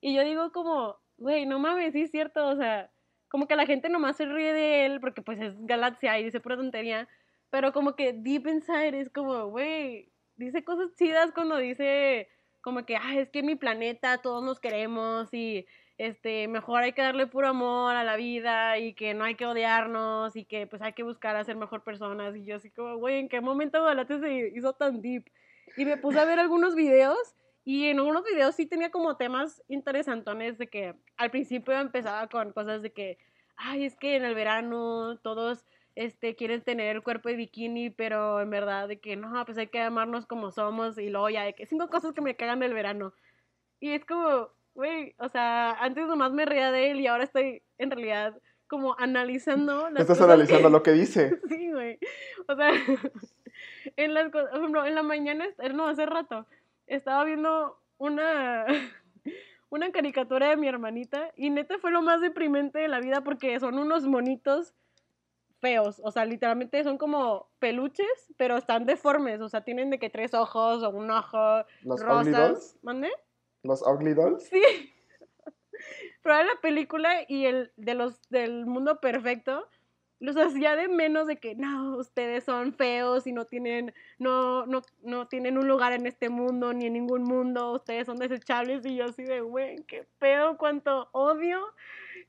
[0.00, 2.90] Y yo digo como, güey, no mames, sí es cierto, o sea,
[3.28, 6.40] como que la gente nomás se ríe de él porque pues es galaxia y dice
[6.40, 7.08] pura tontería,
[7.52, 12.30] pero como que deep inside es como, güey, dice cosas chidas cuando dice
[12.62, 15.66] como que, ah, es que mi planeta, todos nos queremos y
[15.98, 19.44] este, mejor hay que darle puro amor a la vida y que no hay que
[19.44, 22.96] odiarnos y que pues hay que buscar a ser mejor personas y yo así como,
[22.96, 25.30] güey, ¿en qué momento Galate se hizo tan deep?
[25.76, 27.34] Y me puse a ver algunos videos
[27.66, 32.50] y en algunos videos sí tenía como temas interesantones de que al principio empezaba con
[32.54, 33.18] cosas de que,
[33.56, 38.40] ay, es que en el verano todos este, quieren tener el cuerpo de bikini, pero
[38.40, 41.54] en verdad de que no, pues hay que amarnos como somos y luego ya de
[41.54, 43.12] que cinco cosas que me cagan del verano.
[43.80, 47.62] Y es como, güey, o sea, antes nomás me reía de él y ahora estoy
[47.78, 51.38] en realidad como analizando las Estás analizando lo que dice.
[51.48, 51.98] sí, güey.
[52.48, 52.70] O sea,
[53.96, 56.46] en las cosas, en la mañana, no, hace rato,
[56.86, 58.64] estaba viendo una
[59.68, 63.58] una caricatura de mi hermanita y neta fue lo más deprimente de la vida porque
[63.58, 64.74] son unos monitos
[65.62, 70.10] feos, o sea, literalmente son como peluches, pero están deformes, o sea, tienen de que
[70.10, 72.76] tres ojos o un ojo, ¿Los rosas.
[72.82, 73.08] ¿Mande?
[73.62, 74.42] ¿Los Ugly Dolls?
[74.42, 74.60] Sí.
[76.22, 79.68] Pero era la película y el de los del mundo perfecto
[80.22, 84.82] los hacía de menos de que no, ustedes son feos y no tienen, no, no,
[85.02, 88.94] no tienen un lugar en este mundo ni en ningún mundo, ustedes son desechables y
[88.94, 91.60] yo así de, güey, qué pedo, cuánto odio.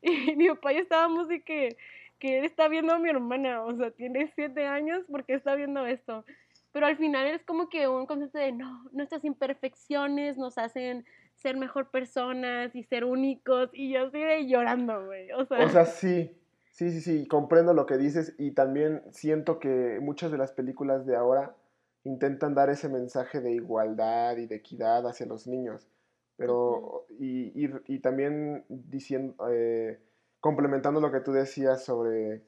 [0.02, 1.78] Y mi papá y estábamos de que,
[2.24, 5.86] que él está viendo a mi hermana, o sea, tiene siete años porque está viendo
[5.86, 6.24] esto.
[6.72, 11.04] Pero al final es como que un concepto de, no, nuestras imperfecciones nos hacen
[11.36, 13.72] ser mejor personas y ser únicos.
[13.74, 15.34] Y yo estoy de llorando, güey.
[15.34, 16.32] O sea, o sea, sí,
[16.72, 21.06] sí, sí, sí, comprendo lo que dices y también siento que muchas de las películas
[21.06, 21.58] de ahora
[22.06, 25.90] intentan dar ese mensaje de igualdad y de equidad hacia los niños.
[26.38, 30.00] Pero, y, y, y, también diciendo, eh,
[30.44, 32.44] complementando lo que tú decías sobre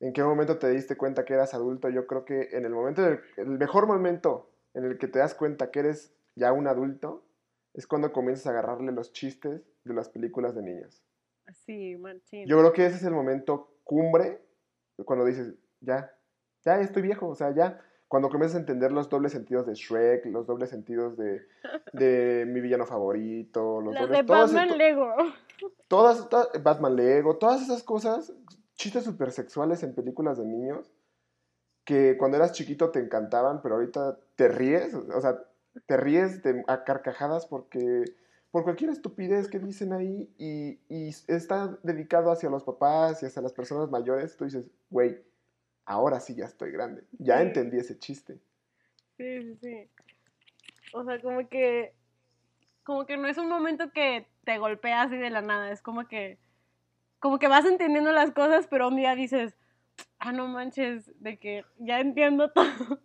[0.00, 3.02] en qué momento te diste cuenta que eras adulto, yo creo que en el momento,
[3.38, 7.24] el mejor momento en el que te das cuenta que eres ya un adulto,
[7.72, 11.02] es cuando comienzas a agarrarle los chistes de las películas de niños.
[11.64, 12.46] Sí, manchín.
[12.46, 14.42] Yo creo que ese es el momento cumbre,
[15.06, 16.14] cuando dices, ya,
[16.66, 17.80] ya estoy viejo, o sea, ya.
[18.08, 21.46] Cuando comienzas a entender los dobles sentidos de Shrek, los dobles sentidos de,
[21.92, 25.12] de mi villano favorito, los de Batman Lego.
[25.88, 26.28] Todas,
[26.62, 28.32] Batman Lego, todas esas cosas,
[28.74, 30.90] chistes súper sexuales en películas de niños,
[31.84, 35.42] que cuando eras chiquito te encantaban, pero ahorita te ríes, o sea,
[35.86, 38.04] te ríes de, a carcajadas porque
[38.50, 43.42] por cualquier estupidez que dicen ahí y, y, está dedicado hacia los papás y hacia
[43.42, 45.22] las personas mayores, tú dices, güey,
[45.88, 48.38] ahora sí ya estoy grande, ya entendí ese chiste.
[49.16, 49.90] Sí, sí, sí.
[50.92, 51.94] O sea, como que,
[52.84, 56.06] como que no es un momento que te golpea así de la nada, es como
[56.06, 56.38] que,
[57.18, 59.56] como que vas entendiendo las cosas, pero un día dices,
[60.18, 63.00] ah, no manches, de que ya entiendo todo.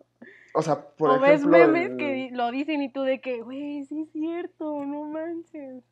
[0.54, 1.50] O sea, por o ejemplo.
[1.50, 5.82] ves memes que lo dicen y tú de que, güey, sí es cierto, no manches.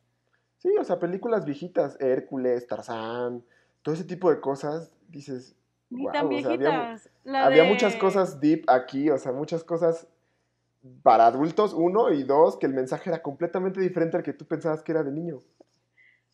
[0.59, 3.43] Sí, o sea, películas viejitas, Hércules, Tarzán,
[3.81, 5.57] todo ese tipo de cosas, dices.
[5.93, 7.09] Ni tan viejitas.
[7.25, 10.07] había, muchas cosas deep aquí, o sea, muchas cosas
[11.01, 14.83] para adultos, uno, y dos, que el mensaje era completamente diferente al que tú pensabas
[14.83, 15.39] que era de niño.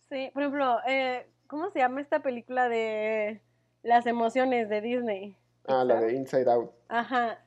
[0.10, 3.42] Sí, por ejemplo, eh, ¿cómo se llama esta película de
[3.84, 5.36] las emociones de Disney?
[5.68, 6.72] Ah, la de Inside Out.
[6.88, 7.40] Ajá,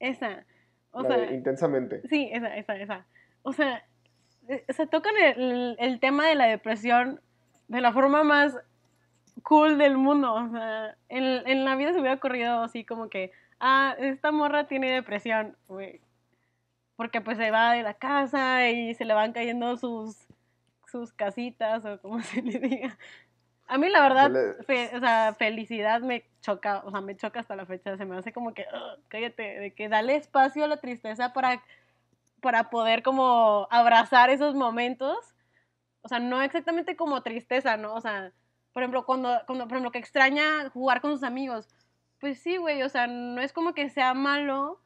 [0.00, 0.44] esa.
[0.90, 2.02] O sea, intensamente.
[2.08, 3.06] Sí, esa, esa, esa.
[3.42, 3.84] O sea,
[4.48, 7.20] eh, se tocan el, el, tema de la depresión
[7.68, 8.56] de la forma más
[9.42, 10.34] cool del mundo.
[10.34, 14.32] O sea, en, en la vida se me hubiera ocurrido así como que, ah, esta
[14.32, 16.00] morra tiene depresión, güey.
[16.96, 20.16] Porque pues se va de la casa y se le van cayendo sus,
[20.86, 22.98] sus casitas o como se le diga.
[23.68, 27.66] A mí la verdad, o sea, felicidad me choca, o sea, me choca hasta la
[27.66, 28.64] fecha, se me hace como que,
[29.08, 31.62] cállate, de que dale espacio a la tristeza para,
[32.40, 35.34] para poder como abrazar esos momentos,
[36.00, 37.94] o sea, no exactamente como tristeza, ¿no?
[37.94, 38.32] O sea,
[38.72, 41.68] por ejemplo, cuando, cuando por ejemplo, que extraña jugar con sus amigos,
[42.20, 44.80] pues sí, güey, o sea, no es como que sea malo,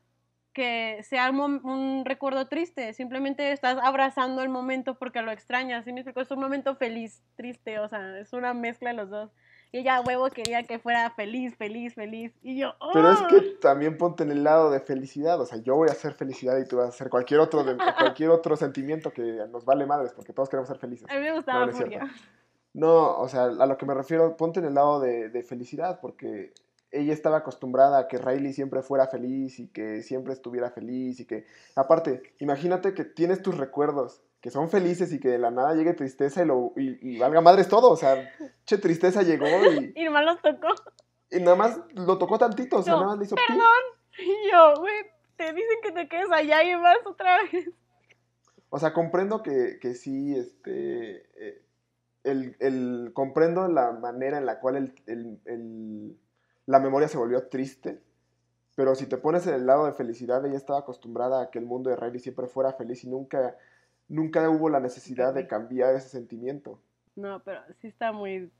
[0.52, 6.00] que sea un, recuerdo triste, simplemente estás abrazando el momento porque lo extrañas, ¿sí me
[6.00, 6.20] explico?
[6.20, 9.30] Es un momento feliz, triste, o sea, es una mezcla de los dos.
[9.74, 12.34] Y ella, huevo, quería que fuera feliz, feliz, feliz.
[12.42, 12.90] Y yo, ¡oh!
[12.92, 15.40] Pero es que también ponte en el lado de felicidad.
[15.40, 17.78] O sea, yo voy a hacer felicidad y tú vas a hacer cualquier otro, de-
[17.98, 21.08] cualquier otro sentimiento que nos vale madres, porque todos queremos ser felices.
[21.10, 22.10] A mí me gustaba No, no.
[22.74, 26.00] No, o sea, a lo que me refiero, ponte en el lado de, de felicidad,
[26.00, 26.54] porque
[26.90, 31.26] ella estaba acostumbrada a que Riley siempre fuera feliz y que siempre estuviera feliz y
[31.26, 35.74] que, aparte, imagínate que tienes tus recuerdos que son felices y que de la nada
[35.74, 38.28] llegue tristeza y, lo, y, y valga madres todo, o sea,
[38.66, 40.74] che, tristeza llegó y, Y nomás los tocó.
[41.30, 43.42] y nada más lo tocó tantito, o sea, No, nada más le hizo pi.
[44.18, 44.94] Y yo, güey,
[45.36, 47.70] te dicen que te quedes allá y vas otra vez.
[48.68, 51.62] O sea, comprendo que, que sí, este, eh,
[52.24, 56.16] el, el- comprendo la manera en la cual el,
[56.66, 58.02] la memoria se volvió triste,
[58.74, 61.66] pero si te pones en el lado de felicidad, ella estaba acostumbrada a que el
[61.66, 63.56] mundo de Riley siempre fuera feliz y nunca,
[64.08, 66.78] nunca hubo la necesidad de cambiar ese sentimiento.
[67.16, 68.50] No, pero sí está muy.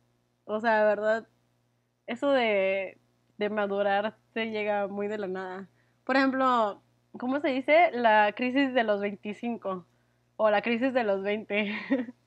[0.44, 1.27] O sea, de verdad,
[2.07, 2.98] eso de,
[3.38, 5.68] de madurar te llega muy de la nada.
[6.05, 6.83] Por ejemplo,
[7.18, 7.90] ¿cómo se dice?
[7.92, 9.87] La crisis de los 25
[10.37, 11.72] o la crisis de los 20.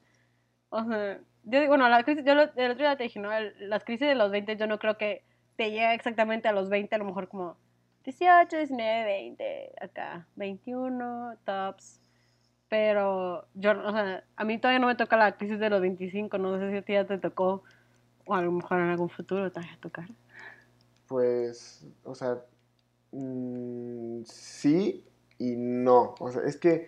[0.75, 3.31] o sea, yo bueno, la crisis, yo lo- el otro día te dije, ¿no?
[3.31, 5.23] El- las crisis de los 20 yo no creo que
[5.55, 7.55] te llegue exactamente a los 20, a lo mejor como
[8.03, 12.01] 18, 19, 20, acá, 21, tops.
[12.67, 16.37] Pero yo, o sea, a mí todavía no me toca la crisis de los 25,
[16.37, 17.63] no sé si a ti ya te tocó,
[18.25, 20.07] o a lo mejor en algún futuro te vaya a tocar.
[21.07, 22.37] Pues, o sea,
[23.11, 25.03] mm, sí
[25.37, 26.15] y no.
[26.19, 26.87] O sea, es que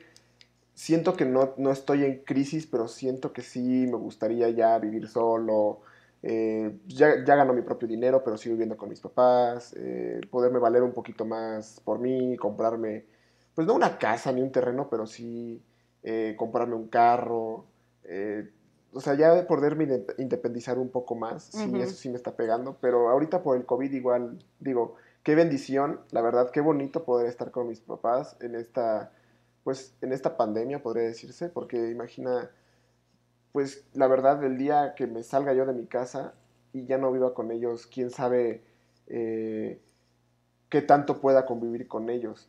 [0.78, 5.08] siento que no, no estoy en crisis, pero siento que sí me gustaría ya vivir
[5.08, 5.82] solo.
[6.24, 9.74] eh, ya, ya gano mi propio dinero, pero sigo viviendo con mis papás.
[9.78, 13.06] eh, poderme valer un poquito más por mí, comprarme,
[13.56, 15.62] pues no una casa ni un terreno, pero sí
[16.04, 17.66] eh, comprarme un carro.
[18.94, 22.78] o sea, ya poderme inde- independizar un poco más, sí, eso sí me está pegando,
[22.82, 27.52] pero ahorita por el COVID igual, digo, qué bendición, la verdad, qué bonito poder estar
[27.52, 29.12] con mis papás en esta,
[29.68, 32.50] pues, en esta pandemia, podría decirse, porque imagina,
[33.52, 36.36] pues, la verdad, el día que me salga yo de mi casa
[36.72, 38.64] y ya no viva con ellos, quién sabe
[39.08, 39.82] eh,
[40.70, 42.48] qué tanto pueda convivir con ellos.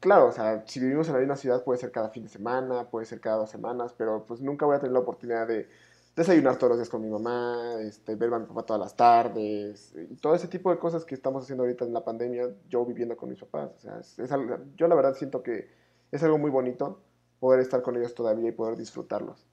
[0.00, 2.90] Claro, o sea, si vivimos en la misma ciudad puede ser cada fin de semana,
[2.90, 5.68] puede ser cada dos semanas, pero pues nunca voy a tener la oportunidad de
[6.16, 9.94] desayunar todos los días con mi mamá, este, ver a mi papá todas las tardes,
[9.94, 13.16] y todo ese tipo de cosas que estamos haciendo ahorita en la pandemia, yo viviendo
[13.16, 13.70] con mis papás.
[13.76, 15.78] O sea, es, es algo- yo la verdad siento que
[16.12, 17.00] es algo muy bonito
[17.40, 19.46] poder estar con ellos todavía y poder disfrutarlos.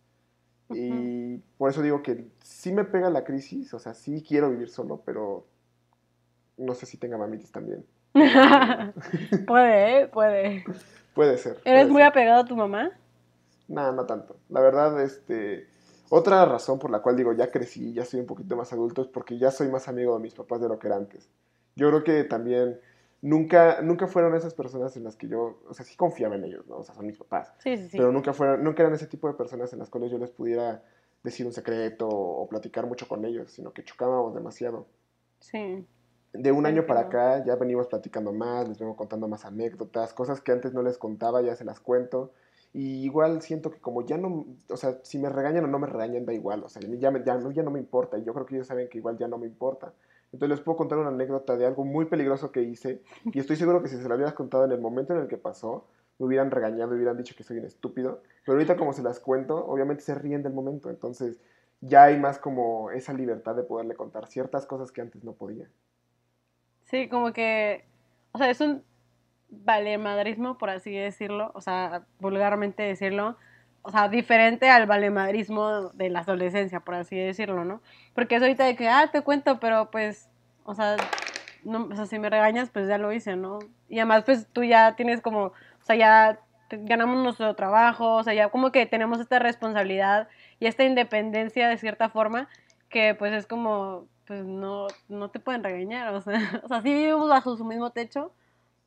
[0.70, 4.70] Y por eso digo que sí me pega la crisis, o sea, sí quiero vivir
[4.70, 5.46] solo, pero
[6.58, 7.86] no sé si tenga mamitis también.
[9.48, 10.08] puede, ¿eh?
[10.08, 10.64] puede.
[11.14, 11.60] Puede ser.
[11.66, 12.08] ¿Eres puede muy ser.
[12.08, 12.92] apegado a tu mamá?
[13.68, 14.38] No, no tanto.
[14.50, 15.68] La verdad, este,
[16.10, 19.08] otra razón por la cual digo ya crecí, ya soy un poquito más adulto, es
[19.08, 21.30] porque ya soy más amigo de mis papás de lo que era antes.
[21.76, 22.80] Yo creo que también
[23.22, 26.66] nunca, nunca fueron esas personas en las que yo, o sea, sí confiaba en ellos,
[26.68, 26.78] ¿no?
[26.78, 27.54] O sea, son mis papás.
[27.60, 27.98] Sí, sí, sí.
[27.98, 30.84] Pero nunca fueron, nunca eran ese tipo de personas en las cuales yo les pudiera
[31.24, 34.86] decir un secreto o platicar mucho con ellos, sino que chocábamos demasiado.
[35.40, 35.86] Sí.
[36.34, 40.42] De un año para acá ya venimos platicando más, les vengo contando más anécdotas, cosas
[40.42, 42.34] que antes no les contaba, ya se las cuento.
[42.74, 45.88] Y igual siento que como ya no, o sea, si me regañan o no me
[45.88, 48.46] regañan, da igual, o sea, ya, me- ya, ya no me importa, y yo creo
[48.46, 49.94] que ellos saben que igual ya no me importa.
[50.36, 53.82] Entonces les puedo contar una anécdota de algo muy peligroso que hice, y estoy seguro
[53.82, 55.88] que si se lo hubieras contado en el momento en el que pasó,
[56.20, 59.22] me hubieran regañado, me hubieran dicho que soy un estúpido, pero ahorita como se las
[59.22, 61.40] cuento, obviamente se ríen del momento, entonces
[61.80, 65.70] ya hay más como esa libertad de poderle contar ciertas cosas que antes no podía.
[66.84, 67.86] Sí, como que,
[68.34, 68.84] o sea, es un
[69.50, 73.38] valemadrismo, por así decirlo, o sea, vulgarmente decirlo,
[73.86, 77.82] o sea, diferente al valemadrismo de la adolescencia, por así decirlo, ¿no?
[78.16, 80.28] Porque es ahorita de que, ah, te cuento, pero pues,
[80.64, 80.98] o sea,
[81.64, 83.60] no, o sea, si me regañas, pues ya lo hice, ¿no?
[83.88, 86.40] Y además, pues tú ya tienes como, o sea, ya
[86.72, 91.78] ganamos nuestro trabajo, o sea, ya como que tenemos esta responsabilidad y esta independencia de
[91.78, 92.50] cierta forma
[92.90, 96.92] que pues es como, pues no, no te pueden regañar, o sea, o sea, sí
[96.92, 98.34] vivimos bajo su mismo techo,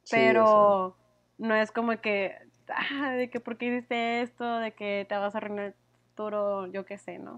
[0.03, 0.97] Sí, o sea, pero
[1.39, 5.35] no es como que, ah, de que por qué hiciste esto, de que te vas
[5.35, 5.75] a arruinar el
[6.11, 7.37] futuro, yo qué sé, ¿no?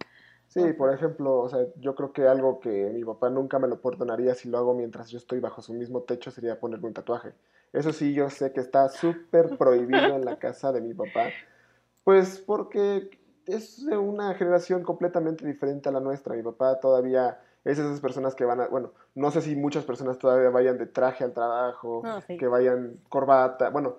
[0.49, 3.81] Sí, por ejemplo, o sea, yo creo que algo que mi papá nunca me lo
[3.81, 7.35] perdonaría si lo hago mientras yo estoy bajo su mismo techo sería ponerme un tatuaje.
[7.73, 11.33] Eso sí, yo sé que está súper prohibido en la casa de mi papá,
[12.03, 13.11] pues porque
[13.47, 16.35] es de una generación completamente diferente a la nuestra.
[16.35, 19.85] Mi papá todavía es de esas personas que van a, bueno, no sé si muchas
[19.85, 22.37] personas todavía vayan de traje al trabajo, No, sí.
[22.37, 23.99] que vayan corbata, bueno,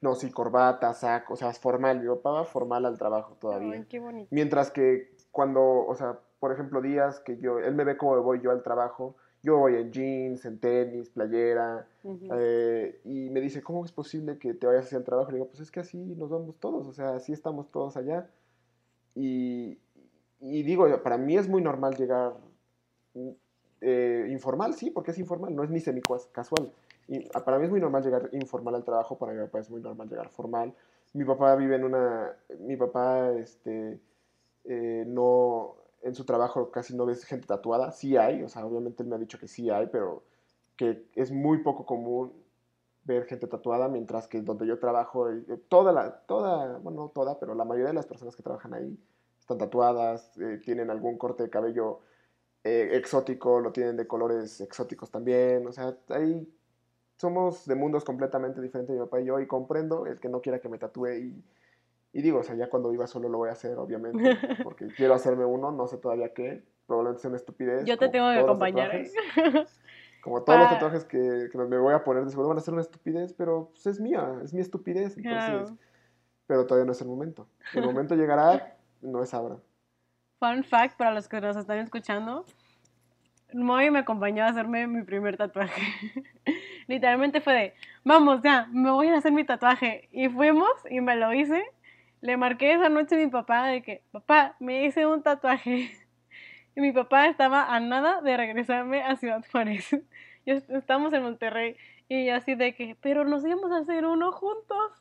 [0.00, 2.00] no, sí, corbata, saco, o sea, es formal.
[2.00, 3.74] Mi papá va formal al trabajo todavía.
[3.74, 4.28] Ay, qué bonito.
[4.30, 8.40] Mientras que cuando, o sea, por ejemplo, días que yo, él me ve cómo voy
[8.40, 11.86] yo al trabajo, yo voy en jeans, en tenis, playera,
[12.32, 15.30] eh, y me dice, ¿cómo es posible que te vayas hacia el trabajo?
[15.30, 18.28] Le digo, pues es que así nos vamos todos, o sea, así estamos todos allá.
[19.14, 19.78] Y,
[20.40, 22.34] y digo, para mí es muy normal llegar
[23.80, 26.72] eh, informal, sí, porque es informal, no es ni semi-casual.
[27.08, 29.70] Y ah, para mí es muy normal llegar informal al trabajo, para mi papá es
[29.70, 30.74] muy normal llegar formal.
[31.14, 33.98] Mi papá vive en una, mi papá, este,
[34.64, 39.02] eh, no, en su trabajo casi no ves gente tatuada, sí hay, o sea, obviamente
[39.02, 40.22] él me ha dicho que sí hay, pero
[40.76, 42.32] que es muy poco común
[43.04, 47.38] ver gente tatuada, mientras que donde yo trabajo, eh, toda la, toda, bueno, no toda,
[47.40, 48.98] pero la mayoría de las personas que trabajan ahí
[49.40, 52.00] están tatuadas, eh, tienen algún corte de cabello
[52.64, 56.46] exótico, lo tienen de colores exóticos también, o sea, ahí
[57.18, 60.60] somos de mundos completamente diferentes mi papá y yo, y comprendo el que no quiera
[60.60, 61.44] que me tatúe y,
[62.12, 64.18] y digo, o sea, ya cuando viva solo lo voy a hacer, obviamente,
[64.64, 67.84] porque quiero hacerme uno, no sé todavía qué, probablemente sea una estupidez.
[67.84, 68.94] Yo te tengo que acompañar.
[68.94, 69.10] ¿eh?
[69.34, 69.80] tatuajes.
[70.22, 72.74] Como todos los tatuajes que, que me voy a poner, de seguro van a ser
[72.74, 75.64] una estupidez, pero pues, es mía, es mi estupidez, entonces, Claro.
[76.46, 77.46] pero todavía no es el momento.
[77.74, 79.58] El momento llegará, no es ahora.
[80.38, 82.44] Fun fact para los que nos están escuchando.
[83.54, 85.82] Moy me acompañó a hacerme mi primer tatuaje.
[86.86, 87.74] Literalmente fue de,
[88.04, 90.08] vamos ya, me voy a hacer mi tatuaje.
[90.12, 91.64] Y fuimos y me lo hice.
[92.20, 95.92] Le marqué esa noche a mi papá de que, papá, me hice un tatuaje.
[96.76, 99.90] Y mi papá estaba a nada de regresarme a Ciudad Juárez.
[100.46, 101.76] Y est- estábamos en Monterrey.
[102.08, 104.92] Y así de que, pero nos íbamos a hacer uno juntos.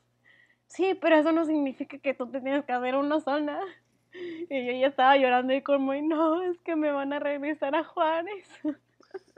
[0.67, 3.59] Sí, pero eso no significa que tú te tienes que hacer uno sola.
[4.49, 7.75] Y yo ya estaba llorando y como, "Ay, no, es que me van a regresar
[7.75, 8.47] a Juárez.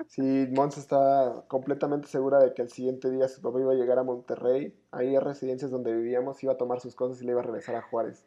[0.07, 3.99] Sí, Mons está completamente segura de que el siguiente día su papá iba a llegar
[3.99, 7.41] a Monterrey, ahí a residencias donde vivíamos, iba a tomar sus cosas y le iba
[7.41, 8.25] a regresar a Juárez.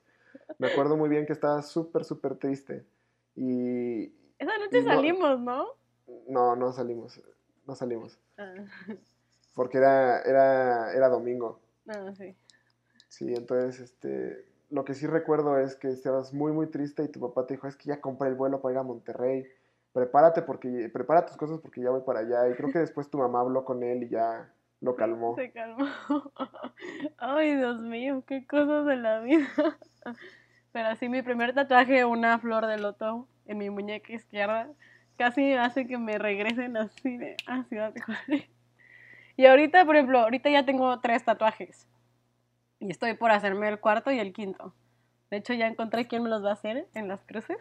[0.58, 2.86] Me acuerdo muy bien que estaba súper, súper triste.
[3.34, 4.04] Y
[4.38, 5.66] Esa noche Y salimos, ¿no?
[6.28, 7.20] no, no salimos,
[7.66, 8.54] no salimos, Ah,
[9.54, 11.60] porque era, era, era domingo.
[11.88, 12.34] ah, sí.
[13.08, 17.20] Sí, entonces, este, lo que sí recuerdo es que estabas muy, muy triste y tu
[17.20, 19.46] papá te dijo, es que ya compré el vuelo para ir a Monterrey,
[19.92, 22.48] prepárate porque, prepara tus cosas porque ya voy para allá.
[22.48, 24.50] Y creo que después tu mamá habló con él y ya
[24.80, 25.36] lo calmó.
[25.36, 25.86] Se calmó.
[27.18, 29.46] Ay, Dios mío, qué cosas de la vida.
[30.72, 34.70] Pero sí, mi primer tatuaje, una flor de loto en mi muñeca izquierda,
[35.18, 38.48] casi hace que me regresen así de a Ciudad de Juárez.
[39.36, 41.86] Y ahorita, por ejemplo, ahorita ya tengo tres tatuajes.
[42.82, 44.74] Y estoy por hacerme el cuarto y el quinto.
[45.30, 47.56] De hecho, ya encontré quién me los va a hacer en las cruces.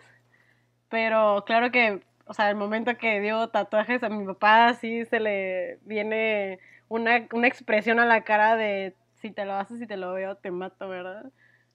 [0.89, 5.19] Pero claro que, o sea, el momento que dio tatuajes a mi papá, sí se
[5.19, 6.59] le viene
[6.89, 10.35] una, una expresión a la cara de si te lo haces, si te lo veo,
[10.37, 11.23] te mato, ¿verdad?
[11.23, 11.33] Pero,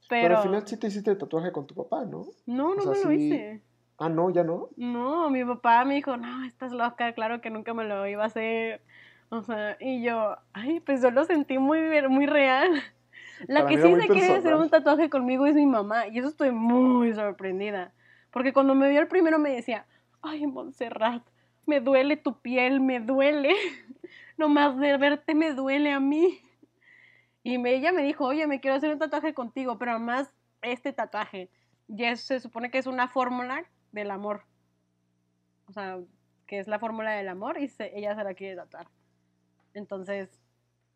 [0.08, 2.26] Pero, al final sí te hiciste el tatuaje con tu papá, ¿no?
[2.46, 3.62] no, no o sea, me lo sí- hice.
[3.98, 4.70] Ah, no, ya no.
[4.76, 8.26] No, mi papá me dijo, no, estás loca, claro que nunca me lo iba a
[8.26, 8.82] hacer.
[9.30, 12.82] O sea, y yo, ay, pues yo lo sentí muy, muy real.
[13.48, 16.28] La Para que sí se quiere hacer un tatuaje conmigo es mi mamá, y eso
[16.28, 17.92] estoy muy sorprendida.
[18.30, 19.86] Porque cuando me vio el primero me decía,
[20.22, 21.22] ay, Montserrat,
[21.66, 23.50] me duele tu piel, me duele.
[24.36, 26.40] Nomás de verte me duele a mí.
[27.42, 30.32] Y me- ella me dijo, oye, me quiero hacer un tatuaje contigo, pero además
[30.62, 31.50] este tatuaje.
[31.88, 34.42] Y es- se supone que es una fórmula del amor.
[35.68, 35.98] O sea,
[36.46, 38.88] que es la fórmula del amor y se- ella se la quiere tatuar.
[39.74, 40.40] Entonces,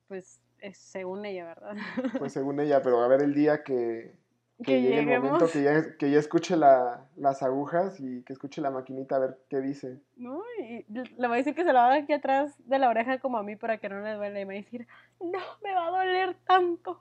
[0.09, 1.77] pues, es según ella, ¿verdad?
[2.19, 4.15] Pues según ella, pero a ver el día que,
[4.59, 8.33] que Que llegue el momento que ya, que ya escuche la- las agujas y que
[8.33, 10.01] escuche la maquinita a ver qué dice.
[10.17, 10.43] ¿No?
[10.63, 13.39] Y le voy a decir que se lo haga aquí atrás de la oreja como
[13.39, 14.41] a mí para que no le duele.
[14.43, 14.87] Y me va a decir,
[15.21, 17.01] no, me va a doler tanto.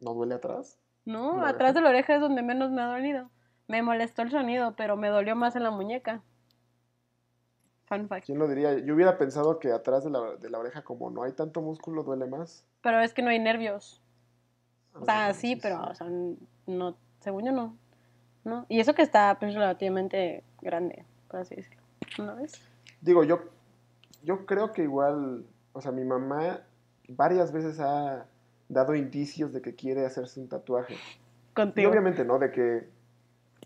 [0.00, 0.78] ¿No duele atrás?
[1.06, 1.72] No, ¿La atrás oreja?
[1.72, 3.30] de la oreja es donde menos me ha dolido.
[3.68, 6.22] Me molestó el sonido, pero me dolió más en la muñeca.
[7.86, 8.26] Fun fact.
[8.26, 8.78] ¿Quién lo diría?
[8.78, 12.02] Yo hubiera pensado que atrás de la, de la oreja, como no hay tanto músculo,
[12.02, 12.64] duele más.
[12.82, 14.02] Pero es que no hay nervios.
[14.94, 16.08] O sea, Ah, sí, pero, o sea,
[16.66, 17.76] no, según yo no.
[18.44, 18.64] ¿No?
[18.68, 21.82] Y eso que está pues, relativamente grande, por así decirlo.
[22.18, 22.60] ¿No ves?
[23.00, 23.40] Digo, yo,
[24.22, 26.60] yo creo que igual, o sea, mi mamá
[27.08, 28.26] varias veces ha
[28.68, 30.94] dado indicios de que quiere hacerse un tatuaje.
[30.94, 31.90] Y Contigo.
[31.90, 32.88] obviamente no, de que,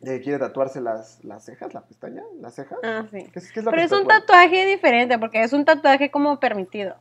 [0.01, 2.79] de que quiere tatuarse las, las cejas, la pestaña, las cejas.
[2.83, 3.29] Ah, sí.
[3.33, 6.41] ¿Qué es, qué es lo Pero es un tatuaje diferente, porque es un tatuaje como
[6.41, 6.97] permitido.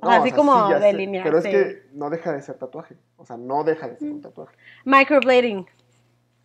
[0.00, 1.24] O sea, No, así sea, como sí, delinear.
[1.24, 2.96] Pero es que no deja de ser tatuaje.
[3.16, 4.56] O sea, no deja de ser un tatuaje.
[4.84, 5.66] Microblading.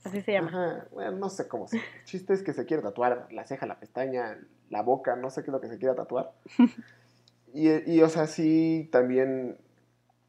[0.04, 0.48] Así se llama.
[0.50, 1.78] Ajá, bueno, no sé cómo se.
[1.78, 4.38] El chiste es que se quiere tatuar la ceja, la pestaña,
[4.70, 6.34] la boca, no sé qué es lo que se quiera tatuar.
[7.52, 9.58] Y, y, o sea, sí, también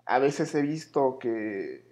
[0.07, 1.85] a veces he visto que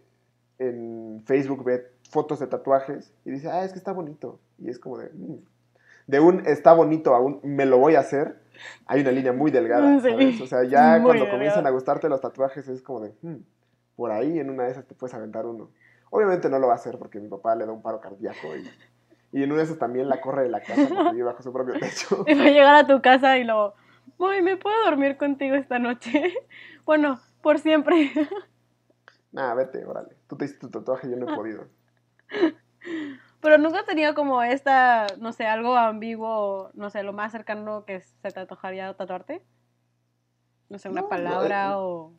[0.59, 4.41] en Facebook ve fotos de tatuajes y dice, ah, es que está bonito.
[4.59, 5.39] Y es como de, mm".
[6.07, 8.41] de un está bonito a un me lo voy a hacer,
[8.87, 10.41] hay una línea muy delgada, Sí, ¿sabes?
[10.41, 13.37] O sea, ya muy cuando comienzan a gustarte los tatuajes es como de, "Hmm,
[13.97, 15.71] por ahí en una de esas te puedes aventar uno.
[16.11, 18.71] Obviamente no lo va a hacer porque mi papá le da un paro cardíaco y,
[19.33, 21.53] y en una de esas también la corre de la casa porque vive bajo su
[21.53, 22.25] propio techo.
[22.27, 23.75] Y va a llegar a tu casa y luego,
[24.19, 26.35] Moy, ¿me puedo dormir contigo esta noche?
[26.87, 28.11] Bueno, por siempre.
[29.31, 30.17] Nada, vete, órale.
[30.27, 31.67] Tú te hiciste tu tatuaje, yo no he podido.
[33.41, 37.85] Pero nunca he tenido como esta, no sé, algo ambiguo, no sé, lo más cercano
[37.85, 39.43] que se te antojaría tatuarte.
[40.69, 42.13] No sé, una No, palabra eh, o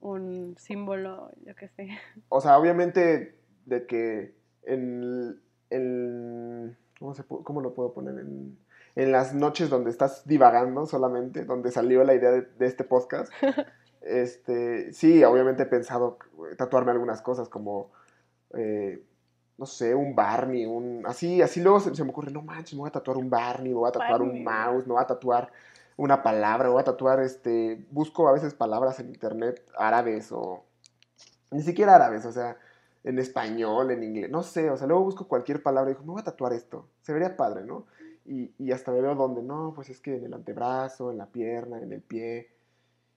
[0.00, 1.88] un símbolo, yo qué sé.
[2.28, 8.18] O sea, obviamente de que en, en- ¿cómo, se cómo lo puedo poner?
[8.18, 8.58] En,
[8.96, 13.32] en las noches donde estás divagando solamente, donde salió la idea de, de este podcast,
[14.02, 16.18] este, sí, obviamente he pensado
[16.58, 17.90] tatuarme algunas cosas como,
[18.54, 19.02] eh,
[19.56, 22.80] no sé, un Barney, un, así, así luego se, se me ocurre, no manches, me
[22.80, 24.38] voy a tatuar un Barney, me voy a tatuar Barney.
[24.38, 25.52] un mouse, me voy a tatuar
[25.96, 30.64] una palabra, me voy a tatuar, este, busco a veces palabras en internet árabes o
[31.52, 32.58] ni siquiera árabes, o sea,
[33.04, 36.12] en español, en inglés, no sé, o sea, luego busco cualquier palabra y digo, me
[36.12, 37.86] voy a tatuar esto, se vería padre, ¿no?
[38.24, 41.26] Y, y hasta me veo dónde, no, pues es que en el antebrazo, en la
[41.26, 42.50] pierna, en el pie.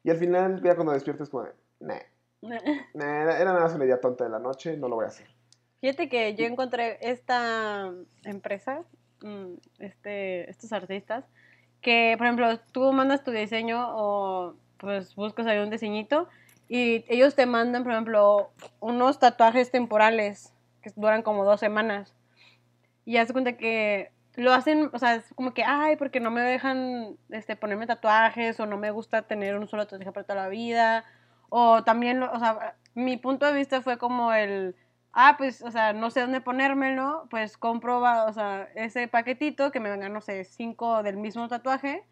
[0.03, 1.45] Y al final, ya cuando despierto es como,
[1.79, 1.95] nah,
[2.41, 5.07] nah, era, era nada más una idea tonta de la noche, no lo voy a
[5.07, 5.36] hacer.
[5.81, 7.91] Fíjate que yo encontré esta
[8.23, 8.81] empresa,
[9.21, 11.25] mm, este, estos artistas,
[11.81, 16.27] que por ejemplo tú mandas tu diseño o pues buscas ahí un diseñito
[16.67, 22.15] y ellos te mandan por ejemplo unos tatuajes temporales que duran como dos semanas
[23.05, 26.41] y haz cuenta que lo hacen, o sea, es como que, ay, porque no me
[26.41, 30.49] dejan este, ponerme tatuajes o no me gusta tener un solo tatuaje para toda la
[30.49, 31.05] vida.
[31.49, 34.75] O también, o sea, mi punto de vista fue como el,
[35.19, 39.79] ah, pues, o sea, no sé dónde ponérmelo, pues compro, o sea, ese paquetito que
[39.79, 42.05] me vengan, no sé, cinco del mismo tatuaje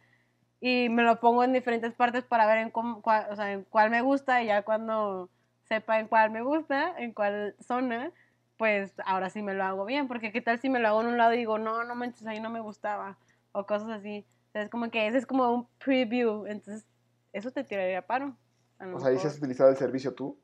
[0.62, 3.64] y me lo pongo en diferentes partes para ver en, cómo- cuál, o sea, en
[3.66, 5.30] cuál me gusta y ya cuando
[5.66, 8.12] sepa en cuál me gusta, en cuál zona,
[8.58, 11.08] pues ahora sí me lo hago bien, porque qué tal si me lo hago en
[11.08, 13.18] un lado y digo, no, no manches, ahí no me gustaba,
[13.52, 14.26] o cosas así.
[14.50, 16.88] O sea, es como que ese es como un preview, entonces
[17.34, 18.36] eso te tiraría paro.
[18.80, 20.40] a O sea, ¿y si has utilizado el servicio tú?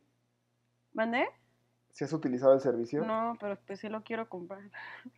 [0.94, 1.28] ¿Mandé?
[1.92, 3.04] ¿Si has utilizado el servicio?
[3.06, 4.62] No, pero pues sí lo quiero comprar.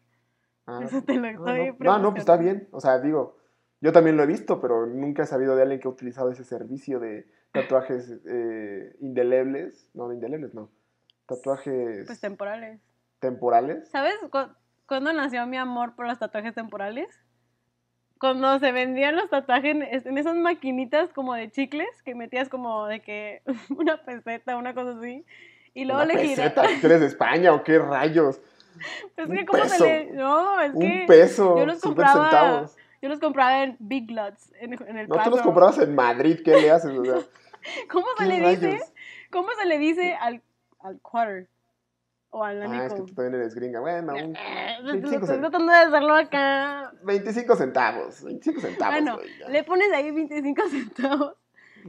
[0.66, 1.76] Ah, Eso te lo estoy no.
[1.78, 2.70] No, no, pues está bien.
[2.72, 3.38] O sea, digo,
[3.82, 6.46] yo también lo he visto, pero nunca he sabido de alguien que ha utilizado ese
[6.46, 9.90] servicio de tatuajes eh, indelebles.
[9.94, 10.72] No, de indelebles, no.
[11.26, 12.80] Tatuajes Pues temporales.
[13.20, 13.90] temporales.
[13.90, 14.54] ¿Sabes cu-
[14.88, 17.10] cuándo nació mi amor por los tatuajes temporales?
[18.20, 22.86] Cuando se vendían los tatuajes en, en esas maquinitas como de chicles que metías como
[22.88, 23.42] de que
[23.78, 25.26] una peseta, una cosa así.
[25.74, 26.80] Y luego Una le peseta, girabas.
[26.82, 28.40] ¿que eres de España o qué rayos?
[29.18, 29.76] Es un que cómo peso.
[29.78, 30.12] se le.
[30.12, 31.06] No, es Un que.
[31.08, 32.76] peso, yo los 50 compraba- centavos.
[33.02, 35.44] Yo los compraba en Big Lots, en, en el No, tú los Paso.
[35.44, 36.98] comprabas en Madrid, ¿qué le haces?
[36.98, 37.16] O sea,
[37.92, 38.80] ¿Cómo se ¿qué le dice?
[39.30, 40.42] ¿Cómo se le dice al,
[40.80, 41.48] al quarter?
[42.30, 43.80] O al Ah, es que tú también eres gringa.
[43.82, 46.92] Bueno, un Eh, 25 Estoy tratando de hacerlo acá.
[47.04, 48.24] 25 centavos.
[48.24, 48.94] 25 centavos.
[48.96, 49.20] Bueno,
[49.50, 51.36] le pones ahí 25 centavos.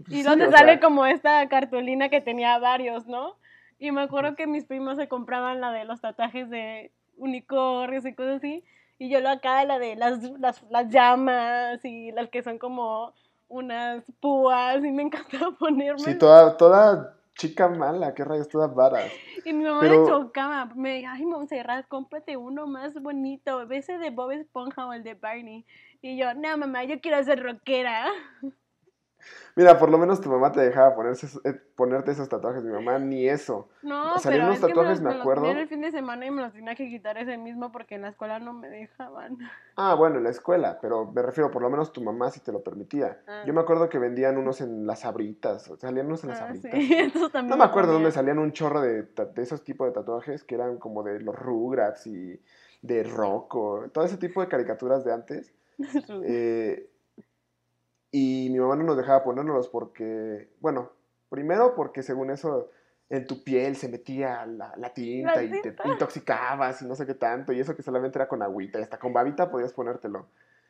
[0.09, 3.37] Y Sí, sea, sale como esta cartulina que tenía varios, ¿no?
[3.79, 8.15] Y me acuerdo que mis primos se compraban la de los tatuajes de unicornios y
[8.15, 8.65] cosas así.
[8.99, 13.13] Y yo lo acá, la de las, las, las llamas y las que son como
[13.49, 14.85] unas púas.
[14.85, 15.99] Y me encantaba ponerme.
[16.01, 19.11] Sí, toda, toda chica mala, qué rayos, todas varas.
[19.45, 20.67] Y mi mamá Pero- le chocaba.
[20.77, 23.69] Me dijo, ay, Montserrat, cómprate uno más bonito.
[23.71, 25.65] Ese de Bob Esponja o el de Barney.
[26.01, 28.07] Y yo, no, mamá, yo quiero ser rockera.
[29.57, 32.65] Mira, por lo menos tu mamá te dejaba ponerse, eh, ponerte esos tatuajes.
[32.65, 33.69] Mi mamá ni eso.
[33.83, 35.47] No, Salían pero unos es que me tatuajes, los, me me los acuerdo.
[35.51, 38.09] el fin de semana y me los tenía que quitar ese mismo porque en la
[38.09, 39.39] escuela no me dejaban.
[39.77, 42.51] Ah, bueno, en la escuela, pero me refiero, por lo menos tu mamá sí te
[42.53, 43.21] lo permitía.
[43.29, 43.45] Ah.
[43.47, 46.47] Yo me acuerdo que vendían unos en las abritas, o salían unos en las Ah,
[46.47, 46.71] abritas.
[46.75, 49.07] sí, entonces también No me acuerdo dónde salían un chorro de
[49.37, 52.41] esos tipos de tatuajes que eran como de los Rugrats y
[52.83, 55.53] de Rocco, todo ese tipo de caricaturas de antes.
[56.25, 56.89] Eh,
[58.17, 60.93] y mi mamá no nos dejaba ponérnoslos porque, bueno,
[61.29, 62.71] primero porque según eso
[63.11, 67.07] en tu piel se metía la, la tinta La y te intoxicabas y no sé
[67.07, 70.27] qué tanto, y eso que solamente era con agüita, y hasta con babita podías ponértelo.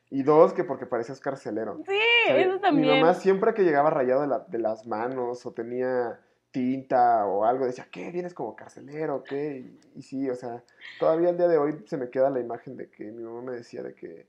[0.08, 1.82] Y dos, que porque parecías carcelero.
[1.86, 2.88] Sí, O sea, eso también.
[2.88, 6.18] Mi mamá siempre que llegaba rayado de, la- de las manos o tenía
[6.50, 8.10] tinta o algo, decía, ¿qué?
[8.10, 9.22] ¿Vienes como carcelero?
[9.22, 9.58] ¿Qué?
[9.58, 10.62] Y, y sí, o sea,
[10.98, 13.52] todavía el día de hoy se me queda la imagen de que mi mamá me
[13.52, 14.26] decía de que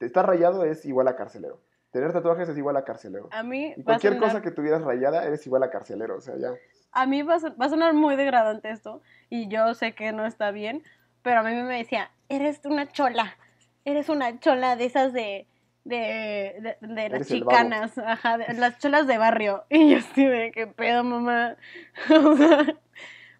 [0.00, 1.60] estar rayado es igual a carcelero.
[1.96, 3.30] Tener tatuajes es igual a carcelero.
[3.32, 6.34] A mí, Y cualquier sonar- cosa que tuvieras rayada eres igual a carcelero, o sea,
[6.36, 6.50] ya.
[6.92, 10.26] a mí va a, va a sonar muy degradante esto, y yo sé que no
[10.26, 10.82] está bien,
[11.22, 13.34] pero a mí me decía, eres una chola,
[13.86, 15.46] eres una chola de esas de,
[15.84, 19.64] de, de, de las chicanas, ajá, de- las cholas de barrio.
[19.70, 21.56] Y yo así de, ¿qué pedo, mamá?
[22.10, 22.76] o sea,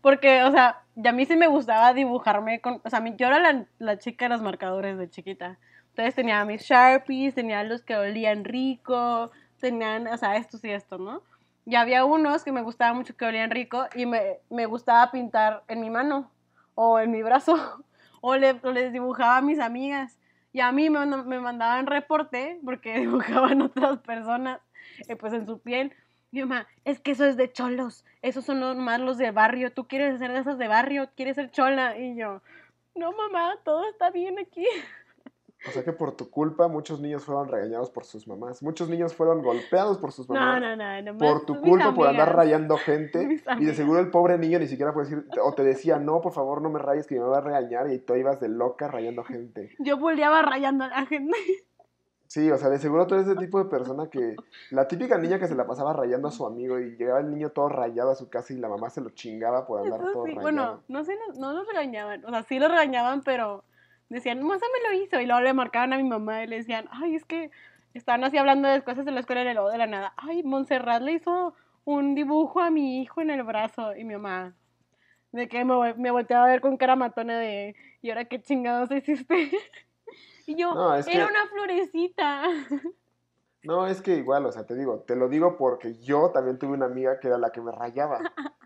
[0.01, 3.39] porque, o sea, y a mí sí me gustaba dibujarme con, o sea, yo era
[3.39, 5.59] la, la chica de los marcadores de chiquita.
[5.97, 10.99] Entonces tenía mis Sharpies, tenía los que olían rico, tenían, o sea, estos y esto,
[10.99, 11.23] ¿no?
[11.65, 15.65] Y había unos que me gustaba mucho que olían rico y me, me gustaba pintar
[15.69, 16.31] en mi mano
[16.75, 17.55] o en mi brazo
[18.21, 20.19] o, le- o les dibujaba a mis amigas.
[20.53, 24.61] Y a mí me, me mandaban reporte porque dibujaban otras personas
[25.09, 25.95] eh, pues en su piel.
[26.31, 29.87] Mi mamá, es que eso es de cholos, esos son nomás los de barrio, tú
[29.89, 31.97] quieres ser de esas de barrio, quieres ser chola.
[31.99, 32.43] Y yo,
[32.95, 34.67] no mamá, todo está bien aquí.
[35.67, 38.63] O sea que por tu culpa muchos niños fueron regañados por sus mamás.
[38.63, 40.61] Muchos niños fueron golpeados por sus No, mamás.
[40.61, 43.43] no, no, nomás Por tu culpa, por andar rayando gente.
[43.59, 46.33] Y de seguro el pobre niño ni siquiera puede decir, o te decía, no, por
[46.33, 47.91] favor, no me rayes, que me va a regañar.
[47.91, 49.75] Y tú ibas de loca rayando gente.
[49.79, 51.37] Yo bulleaba rayando a la gente.
[52.29, 54.35] Sí, o sea, de seguro tú eres ese tipo de persona que.
[54.71, 57.51] La típica niña que se la pasaba rayando a su amigo y llegaba el niño
[57.51, 60.25] todo rayado a su casa y la mamá se lo chingaba por andar Eso todo
[60.25, 60.43] sí, rayado.
[60.43, 63.63] bueno, no sé, no, no los regañaban, o sea, sí los regañaban, pero
[64.09, 66.89] decían, Moza me lo hizo, y luego le marcaban a mi mamá y le decían,
[66.91, 67.51] ay, es que
[67.95, 71.03] estaban así hablando de cosas de la escuela y luego de la nada, ay, Montserrat
[71.03, 71.55] le hizo
[71.85, 74.55] un dibujo a mi hijo en el brazo, y mi mamá,
[75.33, 78.91] de que me, me volteaba a ver con cara matona de, ¿y ahora qué chingados
[78.91, 79.51] hiciste?
[80.47, 82.43] y yo, No, es era que- una florecita.
[83.63, 86.75] No, es que igual, o sea, te digo, te lo digo porque yo también tuve
[86.75, 88.21] una amiga que era la que me rayaba.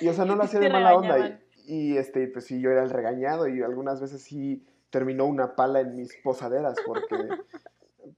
[0.00, 1.18] Y o sea, no lo hacía de mala onda.
[1.18, 5.54] Y, y, este, pues sí, yo era el regañado y algunas veces sí terminó una
[5.54, 7.28] pala en mis posaderas porque,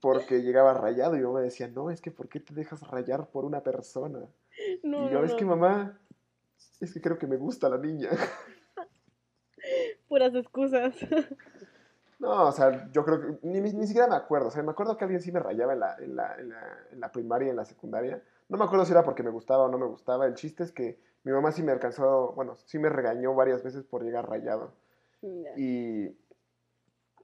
[0.01, 3.45] porque llegaba rayado y me decía, no, es que ¿por qué te dejas rayar por
[3.45, 4.19] una persona?
[4.83, 5.99] No, y yo, no, es no, que mamá,
[6.79, 8.09] es que creo que me gusta la niña.
[10.07, 10.95] puras excusas.
[12.19, 14.49] No, o sea, yo creo que ni, ni siquiera me acuerdo.
[14.49, 16.77] O sea, me acuerdo que alguien sí me rayaba en la, en, la, en, la,
[16.91, 18.21] en la primaria y en la secundaria.
[18.47, 20.27] No me acuerdo si era porque me gustaba o no me gustaba.
[20.27, 23.83] El chiste es que mi mamá sí me alcanzó, bueno, sí me regañó varias veces
[23.83, 24.71] por llegar rayado.
[25.23, 25.51] Ya.
[25.57, 26.15] Y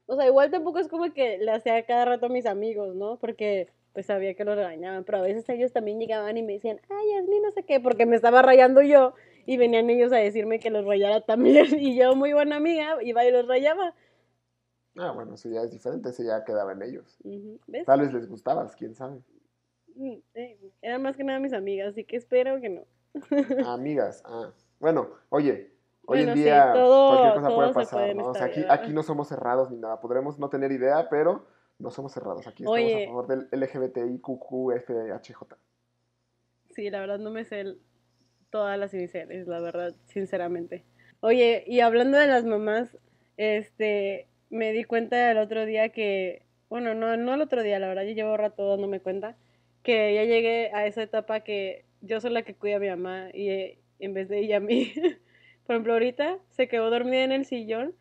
[0.07, 3.17] O sea, igual tampoco es como que le hacía cada rato a mis amigos, ¿no?
[3.19, 6.79] Porque pues sabía que lo regañaban, pero a veces ellos también llegaban y me decían,
[6.89, 9.13] ay, Yasmin, no sé qué, porque me estaba rayando yo
[9.45, 13.25] y venían ellos a decirme que los rayara también y yo, muy buena amiga, iba
[13.25, 13.95] y los rayaba.
[14.95, 17.17] Ah, bueno, eso ya es diferente, eso ya quedaba en ellos.
[17.23, 17.85] Ujú, ¿Ves?
[17.85, 19.21] Tal vez les gustabas, quién sabe.
[20.35, 22.85] Eh, Eran más que nada mis amigas, así que espero que no.
[23.67, 24.53] Amigas, ah.
[24.79, 25.71] Bueno, oye,
[26.09, 28.27] hoy Bueno, en sí, día todo- cualquier cosa puede pasar, ¿no?
[28.29, 29.99] O sea, aquí, aquí no somos cerrados ni nada.
[30.01, 31.45] Podremos no tener idea, pero
[31.79, 32.47] no somos cerrados.
[32.47, 33.03] Aquí estamos Oye.
[33.03, 35.55] a favor del LGBTIQQFHJ.
[36.71, 37.79] Sí, la verdad no me sé el-
[38.49, 40.85] todas las iniciales, la verdad, sinceramente.
[41.19, 42.97] Oye, y hablando de las mamás,
[43.35, 47.87] este, me di cuenta el otro día que, bueno, no, no el otro día, la
[47.89, 49.35] verdad, yo llevo rato dándome cuenta,
[49.83, 53.29] que ya llegué a esa etapa que yo soy la que cuida a mi mamá
[53.33, 54.93] y eh, en vez de ella a mí.
[55.67, 57.93] Por ejemplo, ahorita se quedó dormida en el sillón,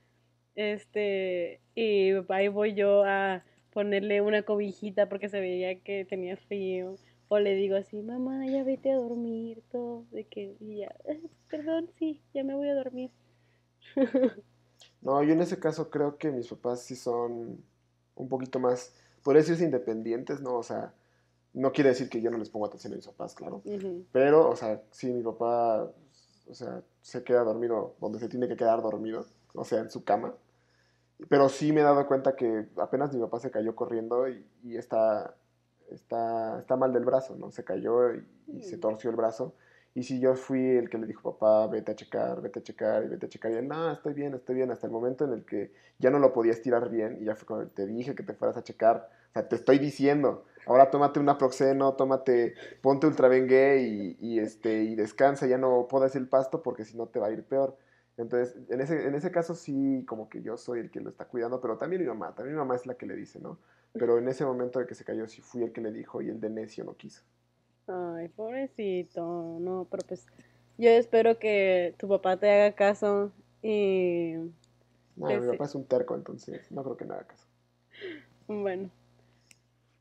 [0.54, 6.94] este, y ahí voy yo a ponerle una cobijita porque se veía que tenía frío.
[7.28, 11.20] O le digo así, mamá, ya vete a dormir, todo, de que, y ya, "Eh,
[11.50, 13.10] perdón, sí, ya me voy a dormir.
[15.02, 17.62] No, yo en ese caso creo que mis papás sí son
[18.16, 20.56] un poquito más, podría decirse independientes, ¿no?
[20.56, 20.94] O sea,
[21.52, 23.62] no quiere decir que yo no les pongo atención a mis papás, claro.
[24.12, 25.90] Pero, o sea, sí, mi papá,
[26.48, 29.24] o sea, se queda dormido donde se tiene que quedar dormido,
[29.54, 30.34] o sea, en su cama.
[31.28, 34.76] Pero sí me he dado cuenta que apenas mi papá se cayó corriendo y, y
[34.76, 35.34] está,
[35.90, 37.50] está, está mal del brazo, ¿no?
[37.50, 38.80] Se cayó y, y se Mm.
[38.80, 39.54] torció el brazo.
[39.96, 43.04] Y si yo fui el que le dijo, papá, vete a checar, vete a checar
[43.04, 43.50] y vete a checar.
[43.50, 44.70] Y él, no, estoy bien, estoy bien.
[44.70, 47.46] Hasta el momento en el que ya no lo podía estirar bien y ya fue
[47.46, 49.08] cuando te dije que te fueras a checar.
[49.30, 54.82] O sea, te estoy diciendo, ahora tómate un naproxeno, tómate, ponte ultravengue y, y, este,
[54.82, 57.78] y descansa, ya no podas el pasto porque si no te va a ir peor.
[58.18, 61.24] Entonces, en ese, en ese caso sí, como que yo soy el que lo está
[61.24, 63.58] cuidando, pero también mi mamá, también mi mamá es la que le dice, ¿no?
[63.94, 66.28] Pero en ese momento de que se cayó sí fui el que le dijo y
[66.28, 67.22] el de necio no quiso.
[67.88, 70.26] Ay, pobrecito, no, pero pues
[70.78, 73.30] yo espero que tu papá te haga caso
[73.62, 74.34] y
[75.16, 77.46] No, Pues mi papá es un terco, entonces no creo que me haga caso.
[78.48, 78.90] bueno.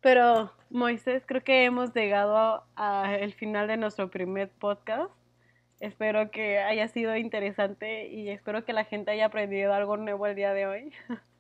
[0.02, 5.12] Pero Moisés, creo que hemos llegado al final de nuestro primer podcast.
[5.80, 10.36] Espero que haya sido interesante y espero que la gente haya aprendido algo nuevo el
[10.36, 10.94] día de hoy.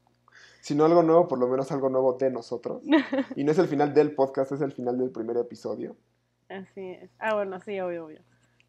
[0.61, 2.81] Si no algo nuevo, por lo menos algo nuevo de nosotros.
[3.35, 5.95] Y no es el final del podcast, es el final del primer episodio.
[6.49, 7.09] Así es.
[7.19, 8.19] Ah, bueno, sí, obvio, obvio.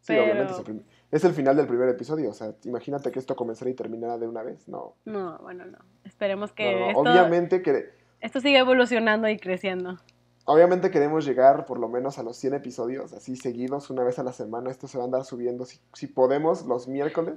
[0.01, 2.29] Sí, Pero- obviamente es el, es el final del primer episodio.
[2.29, 4.67] O sea, imagínate que esto comenzara y terminara de una vez.
[4.67, 4.95] No.
[5.05, 5.77] No, bueno, no.
[6.05, 7.89] Esperemos que No, esto, Obviamente, que,
[8.21, 9.97] esto siga evolucionando y creciendo.
[10.45, 14.23] obviamente queremos llegar por lo menos a los 100 episodios, así seguidos, una vez a
[14.23, 14.71] la semana.
[14.71, 17.35] Esto se va a andar subiendo, si, si podemos, los miércoles.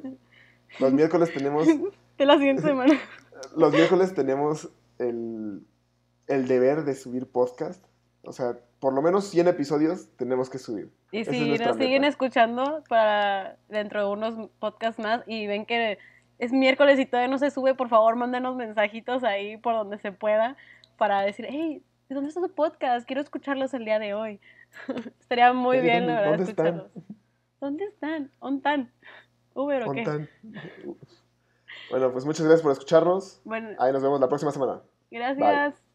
[0.79, 1.67] Los miércoles tenemos,
[2.19, 2.95] De la siguiente semana.
[3.57, 4.69] los miércoles tenemos
[4.99, 5.67] el,
[6.29, 7.85] el deber de subir podcast.
[8.23, 10.91] O sea, por lo menos 100 episodios tenemos que subir.
[11.13, 15.99] Y Esa si nos siguen escuchando para dentro de unos podcasts más y ven que
[16.39, 20.13] es miércoles y todavía no se sube, por favor, mándenos mensajitos ahí por donde se
[20.13, 20.57] pueda
[20.97, 23.07] para decir, hey, ¿dónde está tu podcast?
[23.07, 24.41] Quiero escucharlos el día de hoy.
[25.21, 26.67] Estaría muy bien, ¿dónde- la verdad, dónde están?
[26.67, 27.05] escucharlos.
[27.61, 28.31] ¿Dónde están?
[28.39, 28.91] ¿Ontan?
[29.55, 30.29] ¿Uber o qué?
[31.91, 33.41] Bueno, pues muchas gracias por escucharnos.
[33.45, 34.81] Bueno, Ahí nos vemos la próxima semana.
[35.11, 35.90] gracias.